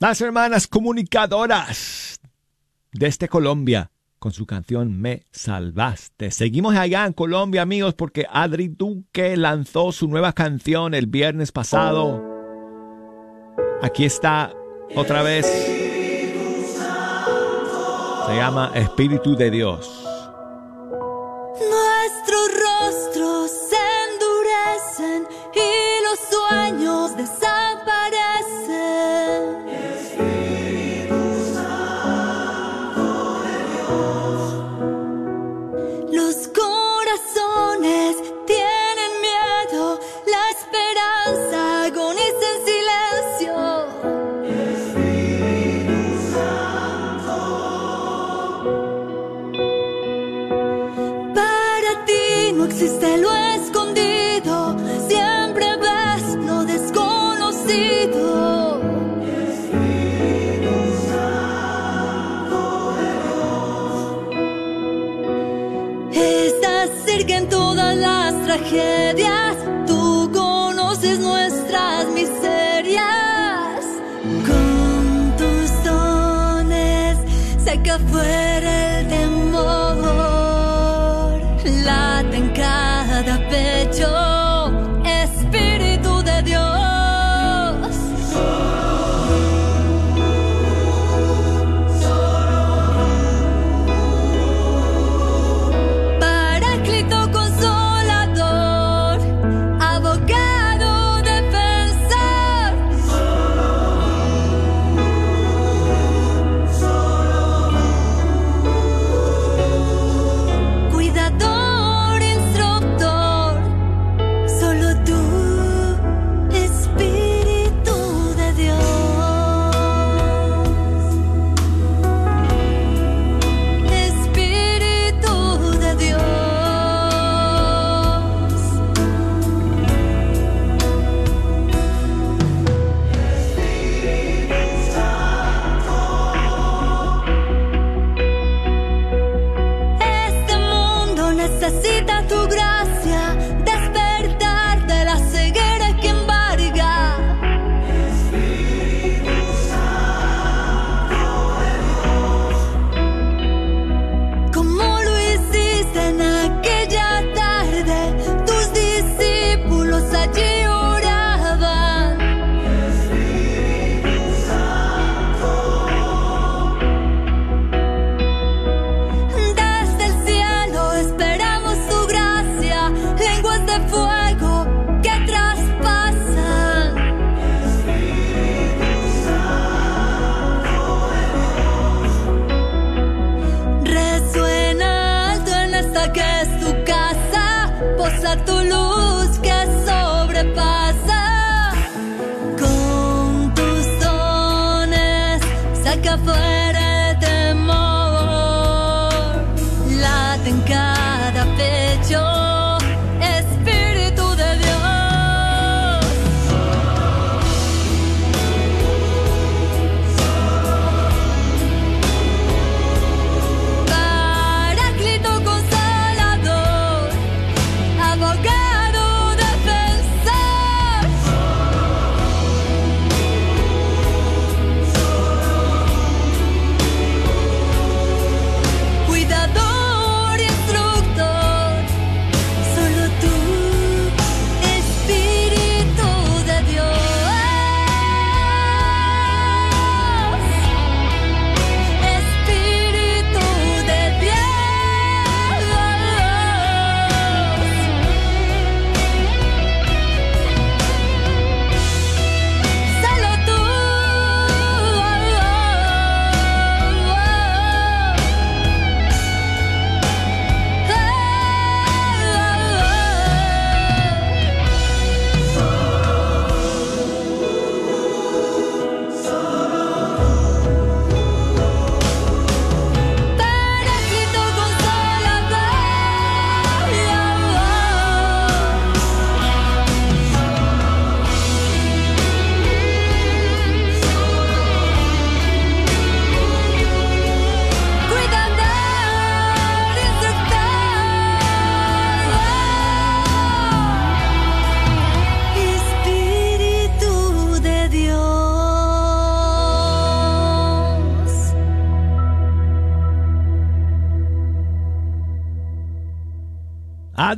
Las 0.02 0.22
hermanas 0.22 0.66
comunicadoras 0.66 2.22
desde 2.94 3.08
este 3.08 3.28
Colombia 3.28 3.92
con 4.18 4.32
su 4.32 4.46
canción 4.46 4.98
Me 4.98 5.26
Salvaste. 5.34 6.32
Seguimos 6.32 6.78
allá 6.78 7.06
en 7.06 7.12
Colombia, 7.12 7.64
amigos, 7.64 7.96
porque 7.96 8.26
Adri 8.32 8.70
Duque 8.70 9.36
lanzó 9.36 9.92
su 9.92 10.08
nueva 10.08 10.32
canción 10.32 10.94
el 10.94 11.08
viernes 11.08 11.52
pasado. 11.52 12.24
Aquí 13.82 14.06
está 14.06 14.54
otra 14.96 15.22
vez. 15.22 15.46
Se 18.28 18.36
llama 18.38 18.72
Espíritu 18.76 19.36
de 19.36 19.52
Dios. 19.52 20.06
Nuestros 21.60 22.50
rostros 22.56 23.52
se 23.52 23.76
endurecen 24.14 25.28
y 25.54 26.04
los 26.06 26.20
sueños 26.30 27.18
desaparecen. 27.18 28.19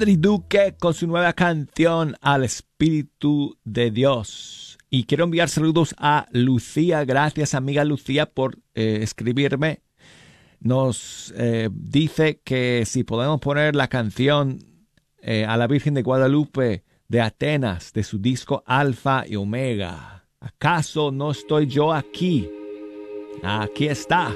Adri 0.02 0.18
Duque 0.18 0.76
con 0.80 0.96
su 0.96 1.06
nueva 1.06 1.34
canción 1.34 2.16
Al 2.22 2.44
Espíritu 2.44 3.60
de 3.64 3.92
Dios. 3.92 4.80
Y 4.90 5.04
quiero 5.04 5.26
enviar 5.26 5.48
saludos 5.48 5.94
a 6.00 6.26
Lucía. 6.32 7.06
Gracias, 7.06 7.54
amiga 7.54 7.86
Lucía, 7.86 8.26
por 8.26 8.58
eh, 8.74 9.02
escribirme. 9.04 9.84
Nos 10.60 11.32
eh, 11.38 11.70
dice 11.72 12.42
que 12.44 12.84
si 12.88 13.04
podemos 13.04 13.40
poner 13.42 13.76
la 13.76 13.90
canción 13.90 14.58
eh, 15.22 15.46
a 15.46 15.56
la 15.56 15.68
Virgen 15.68 15.94
de 15.94 16.02
Guadalupe 16.02 16.84
de 17.08 17.22
Atenas, 17.22 17.94
de 17.94 18.02
su 18.02 18.18
disco 18.18 18.64
Alfa 18.66 19.24
y 19.28 19.36
Omega. 19.36 20.26
¿Acaso 20.40 21.12
no 21.12 21.30
estoy 21.30 21.68
yo 21.68 21.94
aquí? 21.94 22.50
Aquí 23.44 23.88
está. 23.88 24.34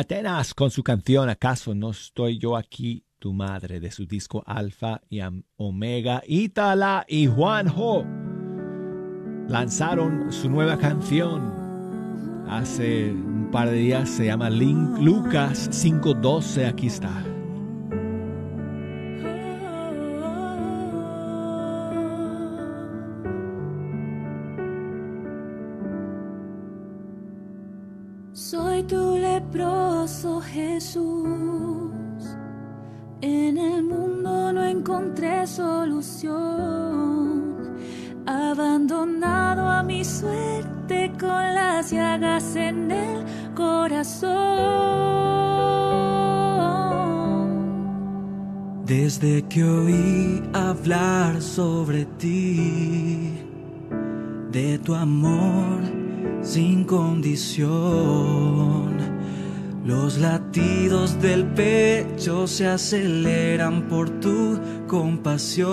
Atenas 0.00 0.54
con 0.54 0.70
su 0.70 0.82
canción 0.82 1.28
¿Acaso 1.28 1.74
no 1.74 1.90
estoy 1.90 2.38
yo 2.38 2.56
aquí, 2.56 3.04
tu 3.18 3.34
madre? 3.34 3.80
de 3.80 3.90
su 3.90 4.06
disco 4.06 4.42
Alfa 4.46 5.02
y 5.10 5.20
Omega. 5.56 6.22
Itala 6.26 7.04
y 7.06 7.26
Juanjo 7.26 8.06
lanzaron 9.46 10.32
su 10.32 10.48
nueva 10.48 10.78
canción 10.78 11.52
hace 12.48 13.12
un 13.12 13.50
par 13.52 13.68
de 13.68 13.76
días. 13.76 14.08
Se 14.08 14.24
llama 14.24 14.48
Link 14.48 14.98
Lucas 15.00 15.68
512. 15.68 16.64
Aquí 16.64 16.86
está. 16.86 17.29
Jesús. 30.52 31.92
En 33.20 33.58
el 33.58 33.82
mundo 33.82 34.52
no 34.52 34.64
encontré 34.64 35.46
solución. 35.46 36.40
Abandonado 38.26 39.68
a 39.68 39.82
mi 39.82 40.04
suerte 40.04 41.12
con 41.18 41.54
las 41.54 41.90
llagas 41.90 42.56
en 42.56 42.90
el 42.90 43.24
corazón. 43.54 44.30
Desde 48.86 49.42
que 49.42 49.62
oí 49.64 50.42
hablar 50.52 51.40
sobre 51.40 52.06
ti, 52.18 53.38
de 54.50 54.78
tu 54.78 54.94
amor 54.94 55.80
sin 56.42 56.84
condición. 56.84 58.20
Los 59.90 60.18
latidos 60.18 61.20
del 61.20 61.44
pecho 61.46 62.46
se 62.46 62.68
aceleran 62.68 63.88
por 63.88 64.08
tu 64.20 64.56
compasión. 64.86 65.68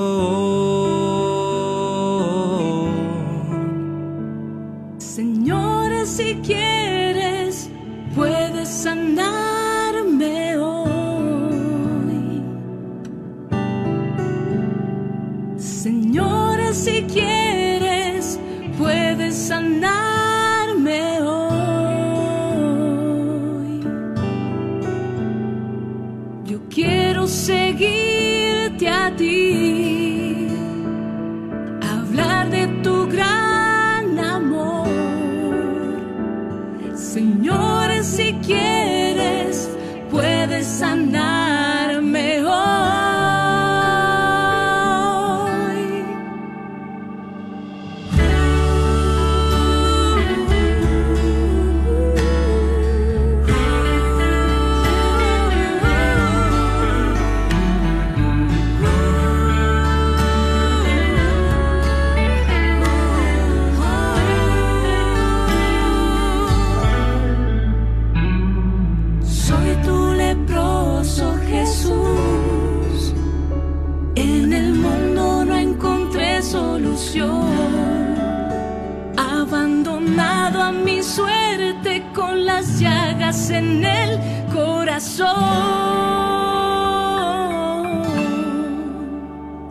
En 83.27 83.83
el 83.83 84.19
corazón. 84.53 85.27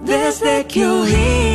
Desde 0.04 0.66
que 0.66 0.86
oí 0.86 1.45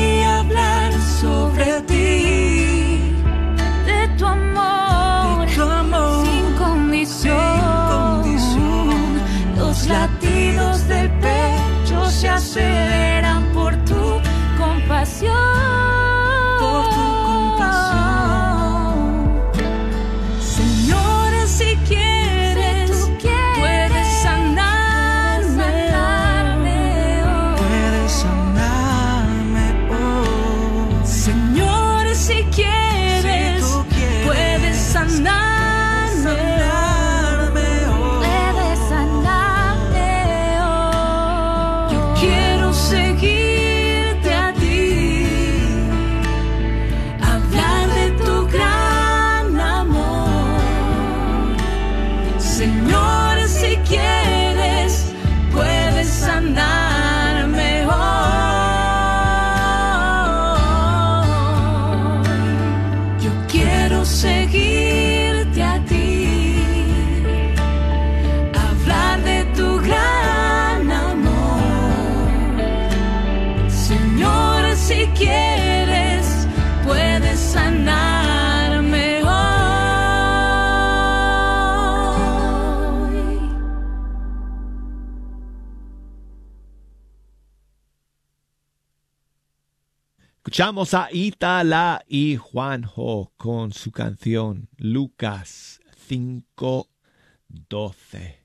Escuchamos 90.51 90.93
a 90.93 91.07
Itala 91.13 92.03
y 92.09 92.35
Juanjo 92.35 93.31
con 93.37 93.71
su 93.71 93.93
canción 93.93 94.67
Lucas 94.75 95.79
512. 96.09 98.43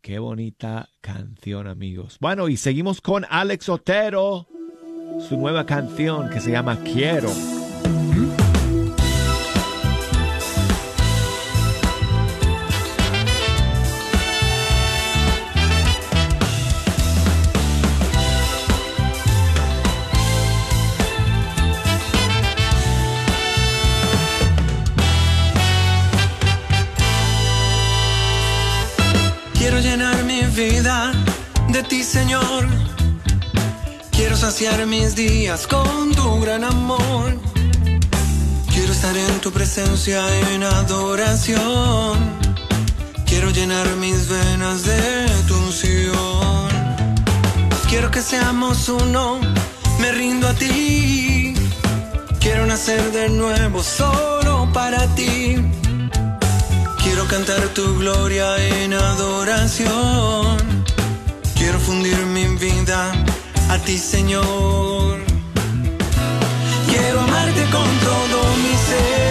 Qué 0.00 0.20
bonita 0.20 0.88
canción, 1.00 1.66
amigos. 1.66 2.18
Bueno, 2.20 2.48
y 2.48 2.56
seguimos 2.56 3.00
con 3.00 3.26
Alex 3.28 3.68
Otero, 3.70 4.46
su 5.28 5.36
nueva 5.36 5.66
canción 5.66 6.30
que 6.30 6.40
se 6.40 6.52
llama 6.52 6.78
Quiero. 6.84 7.32
De 31.82 31.84
ti, 31.84 32.02
Señor. 32.02 32.66
Quiero 34.10 34.36
saciar 34.36 34.84
mis 34.86 35.14
días 35.14 35.66
con 35.68 36.12
tu 36.12 36.40
gran 36.40 36.64
amor. 36.64 37.38
Quiero 38.72 38.92
estar 38.92 39.16
en 39.16 39.40
tu 39.40 39.52
presencia 39.52 40.20
en 40.50 40.64
adoración. 40.64 42.14
Quiero 43.26 43.50
llenar 43.50 43.86
mis 43.96 44.28
venas 44.28 44.84
de 44.90 45.26
tu 45.46 45.54
unción. 45.66 46.68
Quiero 47.88 48.10
que 48.10 48.22
seamos 48.22 48.88
uno, 48.88 49.38
me 50.00 50.10
rindo 50.10 50.48
a 50.48 50.54
ti. 50.54 51.54
Quiero 52.40 52.66
nacer 52.66 53.12
de 53.12 53.28
nuevo 53.28 53.82
solo 53.82 54.68
para 54.72 55.06
ti. 55.14 55.56
Quiero 57.02 57.24
cantar 57.28 57.62
tu 57.68 57.98
gloria 57.98 58.46
en 58.66 58.94
adoración. 58.94 60.67
Quiero 61.58 61.80
fundir 61.80 62.16
mi 62.18 62.46
vida 62.56 63.12
a 63.68 63.78
ti, 63.78 63.98
Señor. 63.98 65.18
Quiero 66.88 67.20
amarte 67.20 67.62
con 67.64 67.88
todo 68.08 68.38
mi 68.62 68.74
ser, 68.88 69.27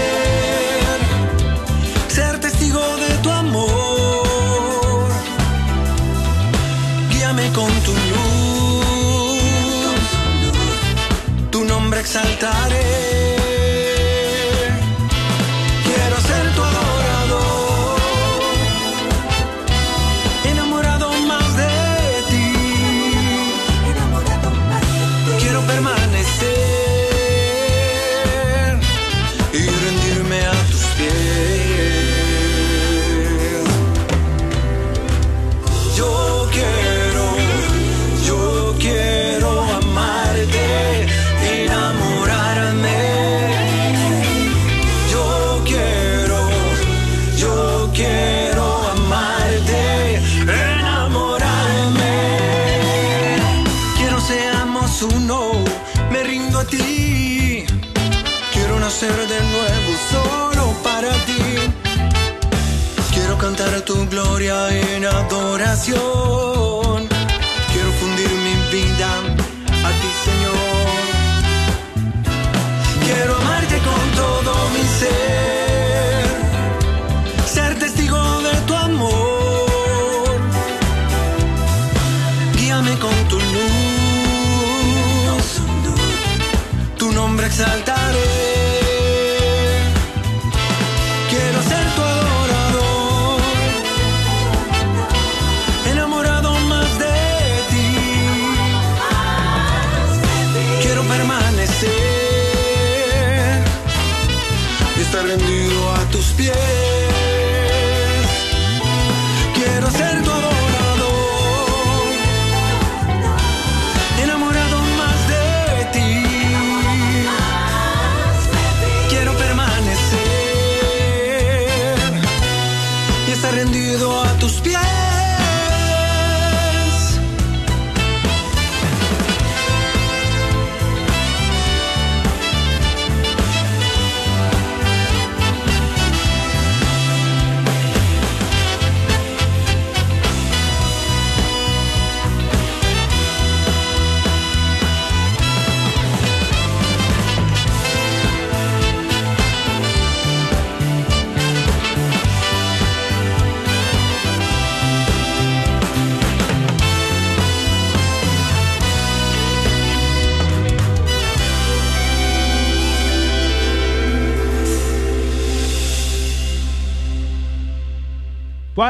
adoración. 65.78 66.07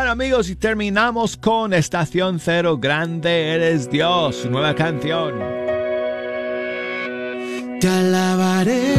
Amigos, 0.08 0.50
y 0.50 0.56
terminamos 0.56 1.36
con 1.36 1.74
Estación 1.74 2.40
Cero, 2.40 2.78
Grande 2.78 3.54
Eres 3.56 3.90
Dios, 3.90 4.46
nueva 4.50 4.74
canción. 4.74 5.34
Te 7.82 7.88
alabaré, 7.90 8.97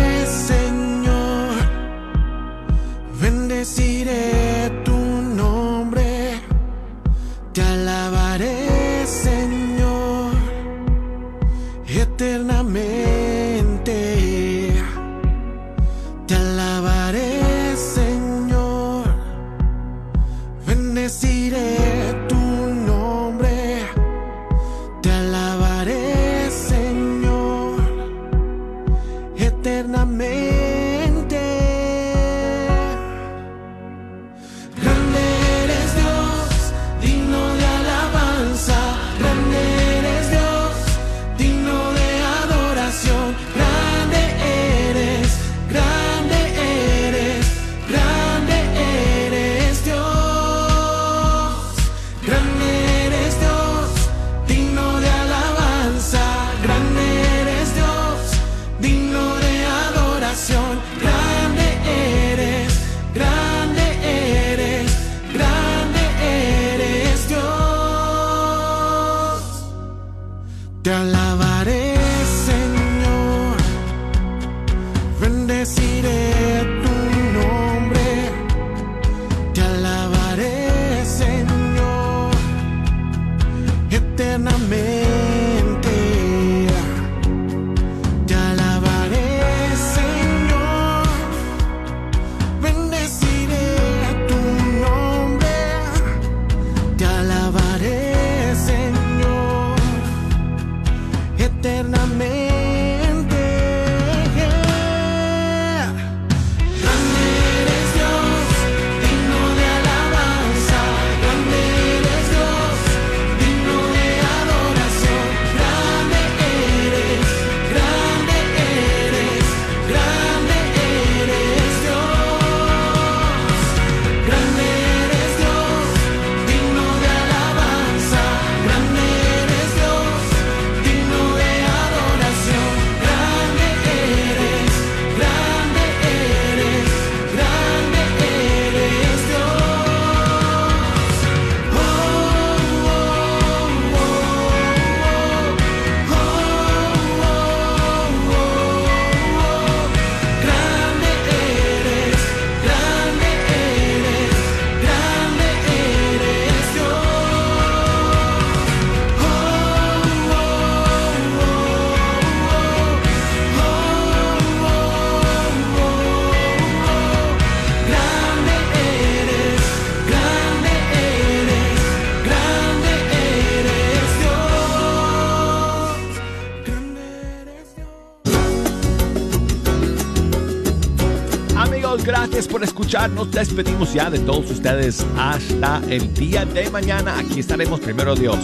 Nos 183.18 183.32
despedimos 183.32 183.92
ya 183.92 184.08
de 184.10 184.20
todos 184.20 184.48
ustedes 184.48 185.04
hasta 185.16 185.82
el 185.90 186.14
día 186.14 186.44
de 186.44 186.70
mañana. 186.70 187.18
Aquí 187.18 187.40
estaremos 187.40 187.80
primero 187.80 188.14
Dios. 188.14 188.38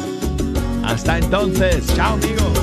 Hasta 0.82 1.18
entonces. 1.18 1.86
Chao 1.94 2.14
amigos. 2.14 2.53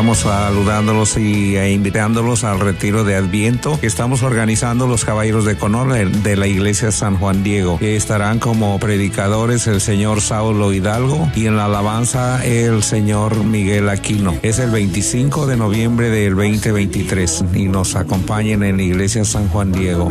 Estamos 0.00 0.20
saludándolos 0.20 1.18
y 1.18 1.58
e 1.58 1.72
invitándolos 1.72 2.42
al 2.44 2.58
retiro 2.58 3.04
de 3.04 3.16
Adviento 3.16 3.78
que 3.78 3.86
estamos 3.86 4.22
organizando 4.22 4.86
los 4.86 5.04
Caballeros 5.04 5.44
de 5.44 5.58
Conor 5.58 5.92
de 6.10 6.36
la 6.36 6.46
Iglesia 6.46 6.90
San 6.90 7.18
Juan 7.18 7.42
Diego, 7.42 7.76
estarán 7.82 8.38
como 8.38 8.78
predicadores 8.78 9.66
el 9.66 9.82
señor 9.82 10.22
Saulo 10.22 10.72
Hidalgo 10.72 11.30
y 11.34 11.44
en 11.44 11.58
la 11.58 11.66
alabanza 11.66 12.42
el 12.46 12.82
señor 12.82 13.44
Miguel 13.44 13.90
Aquino. 13.90 14.34
Es 14.40 14.58
el 14.58 14.70
25 14.70 15.46
de 15.46 15.58
noviembre 15.58 16.08
del 16.08 16.34
2023 16.34 17.44
y 17.52 17.64
nos 17.64 17.94
acompañen 17.94 18.62
en 18.62 18.78
la 18.78 18.82
Iglesia 18.82 19.26
San 19.26 19.48
Juan 19.48 19.70
Diego. 19.70 20.10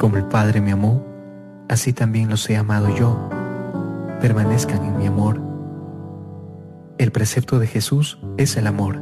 Como 0.00 0.16
el 0.16 0.24
Padre 0.24 0.62
me 0.62 0.72
amó, 0.72 1.04
así 1.68 1.92
también 1.92 2.30
los 2.30 2.48
he 2.48 2.56
amado 2.56 2.88
yo. 2.96 3.28
Permanezcan 4.22 4.82
en 4.82 4.96
mi 4.96 5.06
amor. 5.06 5.38
El 6.96 7.12
precepto 7.12 7.58
de 7.58 7.66
Jesús 7.66 8.18
es 8.38 8.56
el 8.56 8.66
amor. 8.66 8.98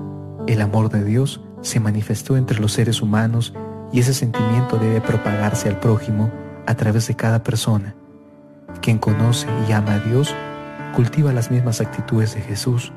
El 0.48 0.60
amor 0.60 0.88
de 0.88 1.04
Dios 1.04 1.40
se 1.60 1.78
manifestó 1.78 2.36
entre 2.36 2.58
los 2.58 2.72
seres 2.72 3.00
humanos 3.00 3.54
y 3.92 4.00
ese 4.00 4.12
sentimiento 4.12 4.76
debe 4.76 5.00
propagarse 5.00 5.68
al 5.68 5.78
prójimo 5.78 6.32
a 6.66 6.74
través 6.74 7.06
de 7.06 7.14
cada 7.14 7.44
persona. 7.44 7.94
Quien 8.82 8.98
conoce 8.98 9.46
y 9.68 9.70
ama 9.70 9.94
a 9.94 10.00
Dios 10.00 10.34
cultiva 10.96 11.32
las 11.32 11.52
mismas 11.52 11.80
actitudes 11.80 12.34
de 12.34 12.40
Jesús. 12.40 12.92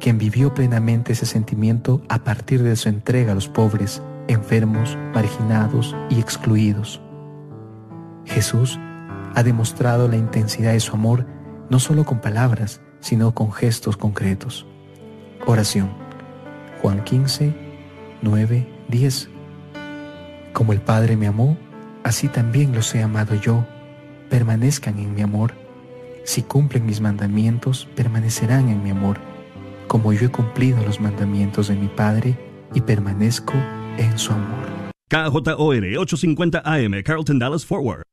Quien 0.00 0.16
vivió 0.16 0.54
plenamente 0.54 1.12
ese 1.12 1.26
sentimiento 1.26 2.00
a 2.08 2.20
partir 2.20 2.62
de 2.62 2.74
su 2.74 2.88
entrega 2.88 3.32
a 3.32 3.34
los 3.34 3.48
pobres, 3.48 4.00
enfermos, 4.28 4.96
marginados 5.14 5.96
y 6.10 6.20
excluidos. 6.20 7.00
Jesús 8.24 8.78
ha 9.34 9.42
demostrado 9.42 10.08
la 10.08 10.16
intensidad 10.16 10.72
de 10.72 10.80
su 10.80 10.94
amor 10.94 11.26
no 11.70 11.78
solo 11.78 12.04
con 12.04 12.20
palabras, 12.20 12.80
sino 13.00 13.34
con 13.34 13.52
gestos 13.52 13.96
concretos. 13.96 14.66
Oración. 15.46 15.90
Juan 16.80 17.02
15, 17.04 17.54
9, 18.22 18.66
10. 18.88 19.28
Como 20.52 20.72
el 20.72 20.80
Padre 20.80 21.16
me 21.16 21.26
amó, 21.26 21.56
así 22.04 22.28
también 22.28 22.74
los 22.74 22.94
he 22.94 23.02
amado 23.02 23.34
yo. 23.34 23.64
Permanezcan 24.28 24.98
en 24.98 25.14
mi 25.14 25.22
amor. 25.22 25.54
Si 26.24 26.42
cumplen 26.42 26.86
mis 26.86 27.00
mandamientos, 27.00 27.88
permanecerán 27.96 28.68
en 28.68 28.82
mi 28.82 28.90
amor, 28.90 29.18
como 29.88 30.12
yo 30.12 30.26
he 30.26 30.30
cumplido 30.30 30.80
los 30.84 31.00
mandamientos 31.00 31.68
de 31.68 31.74
mi 31.74 31.88
Padre 31.88 32.38
y 32.74 32.80
permanezco 32.82 33.54
en 33.98 34.18
su 34.18 34.32
amor. 34.32 34.92
KJOR 35.08 35.98
850 35.98 36.62
AM, 36.64 37.02
Carlton 37.02 37.38
Dallas 37.38 37.64
Forward. 37.64 38.04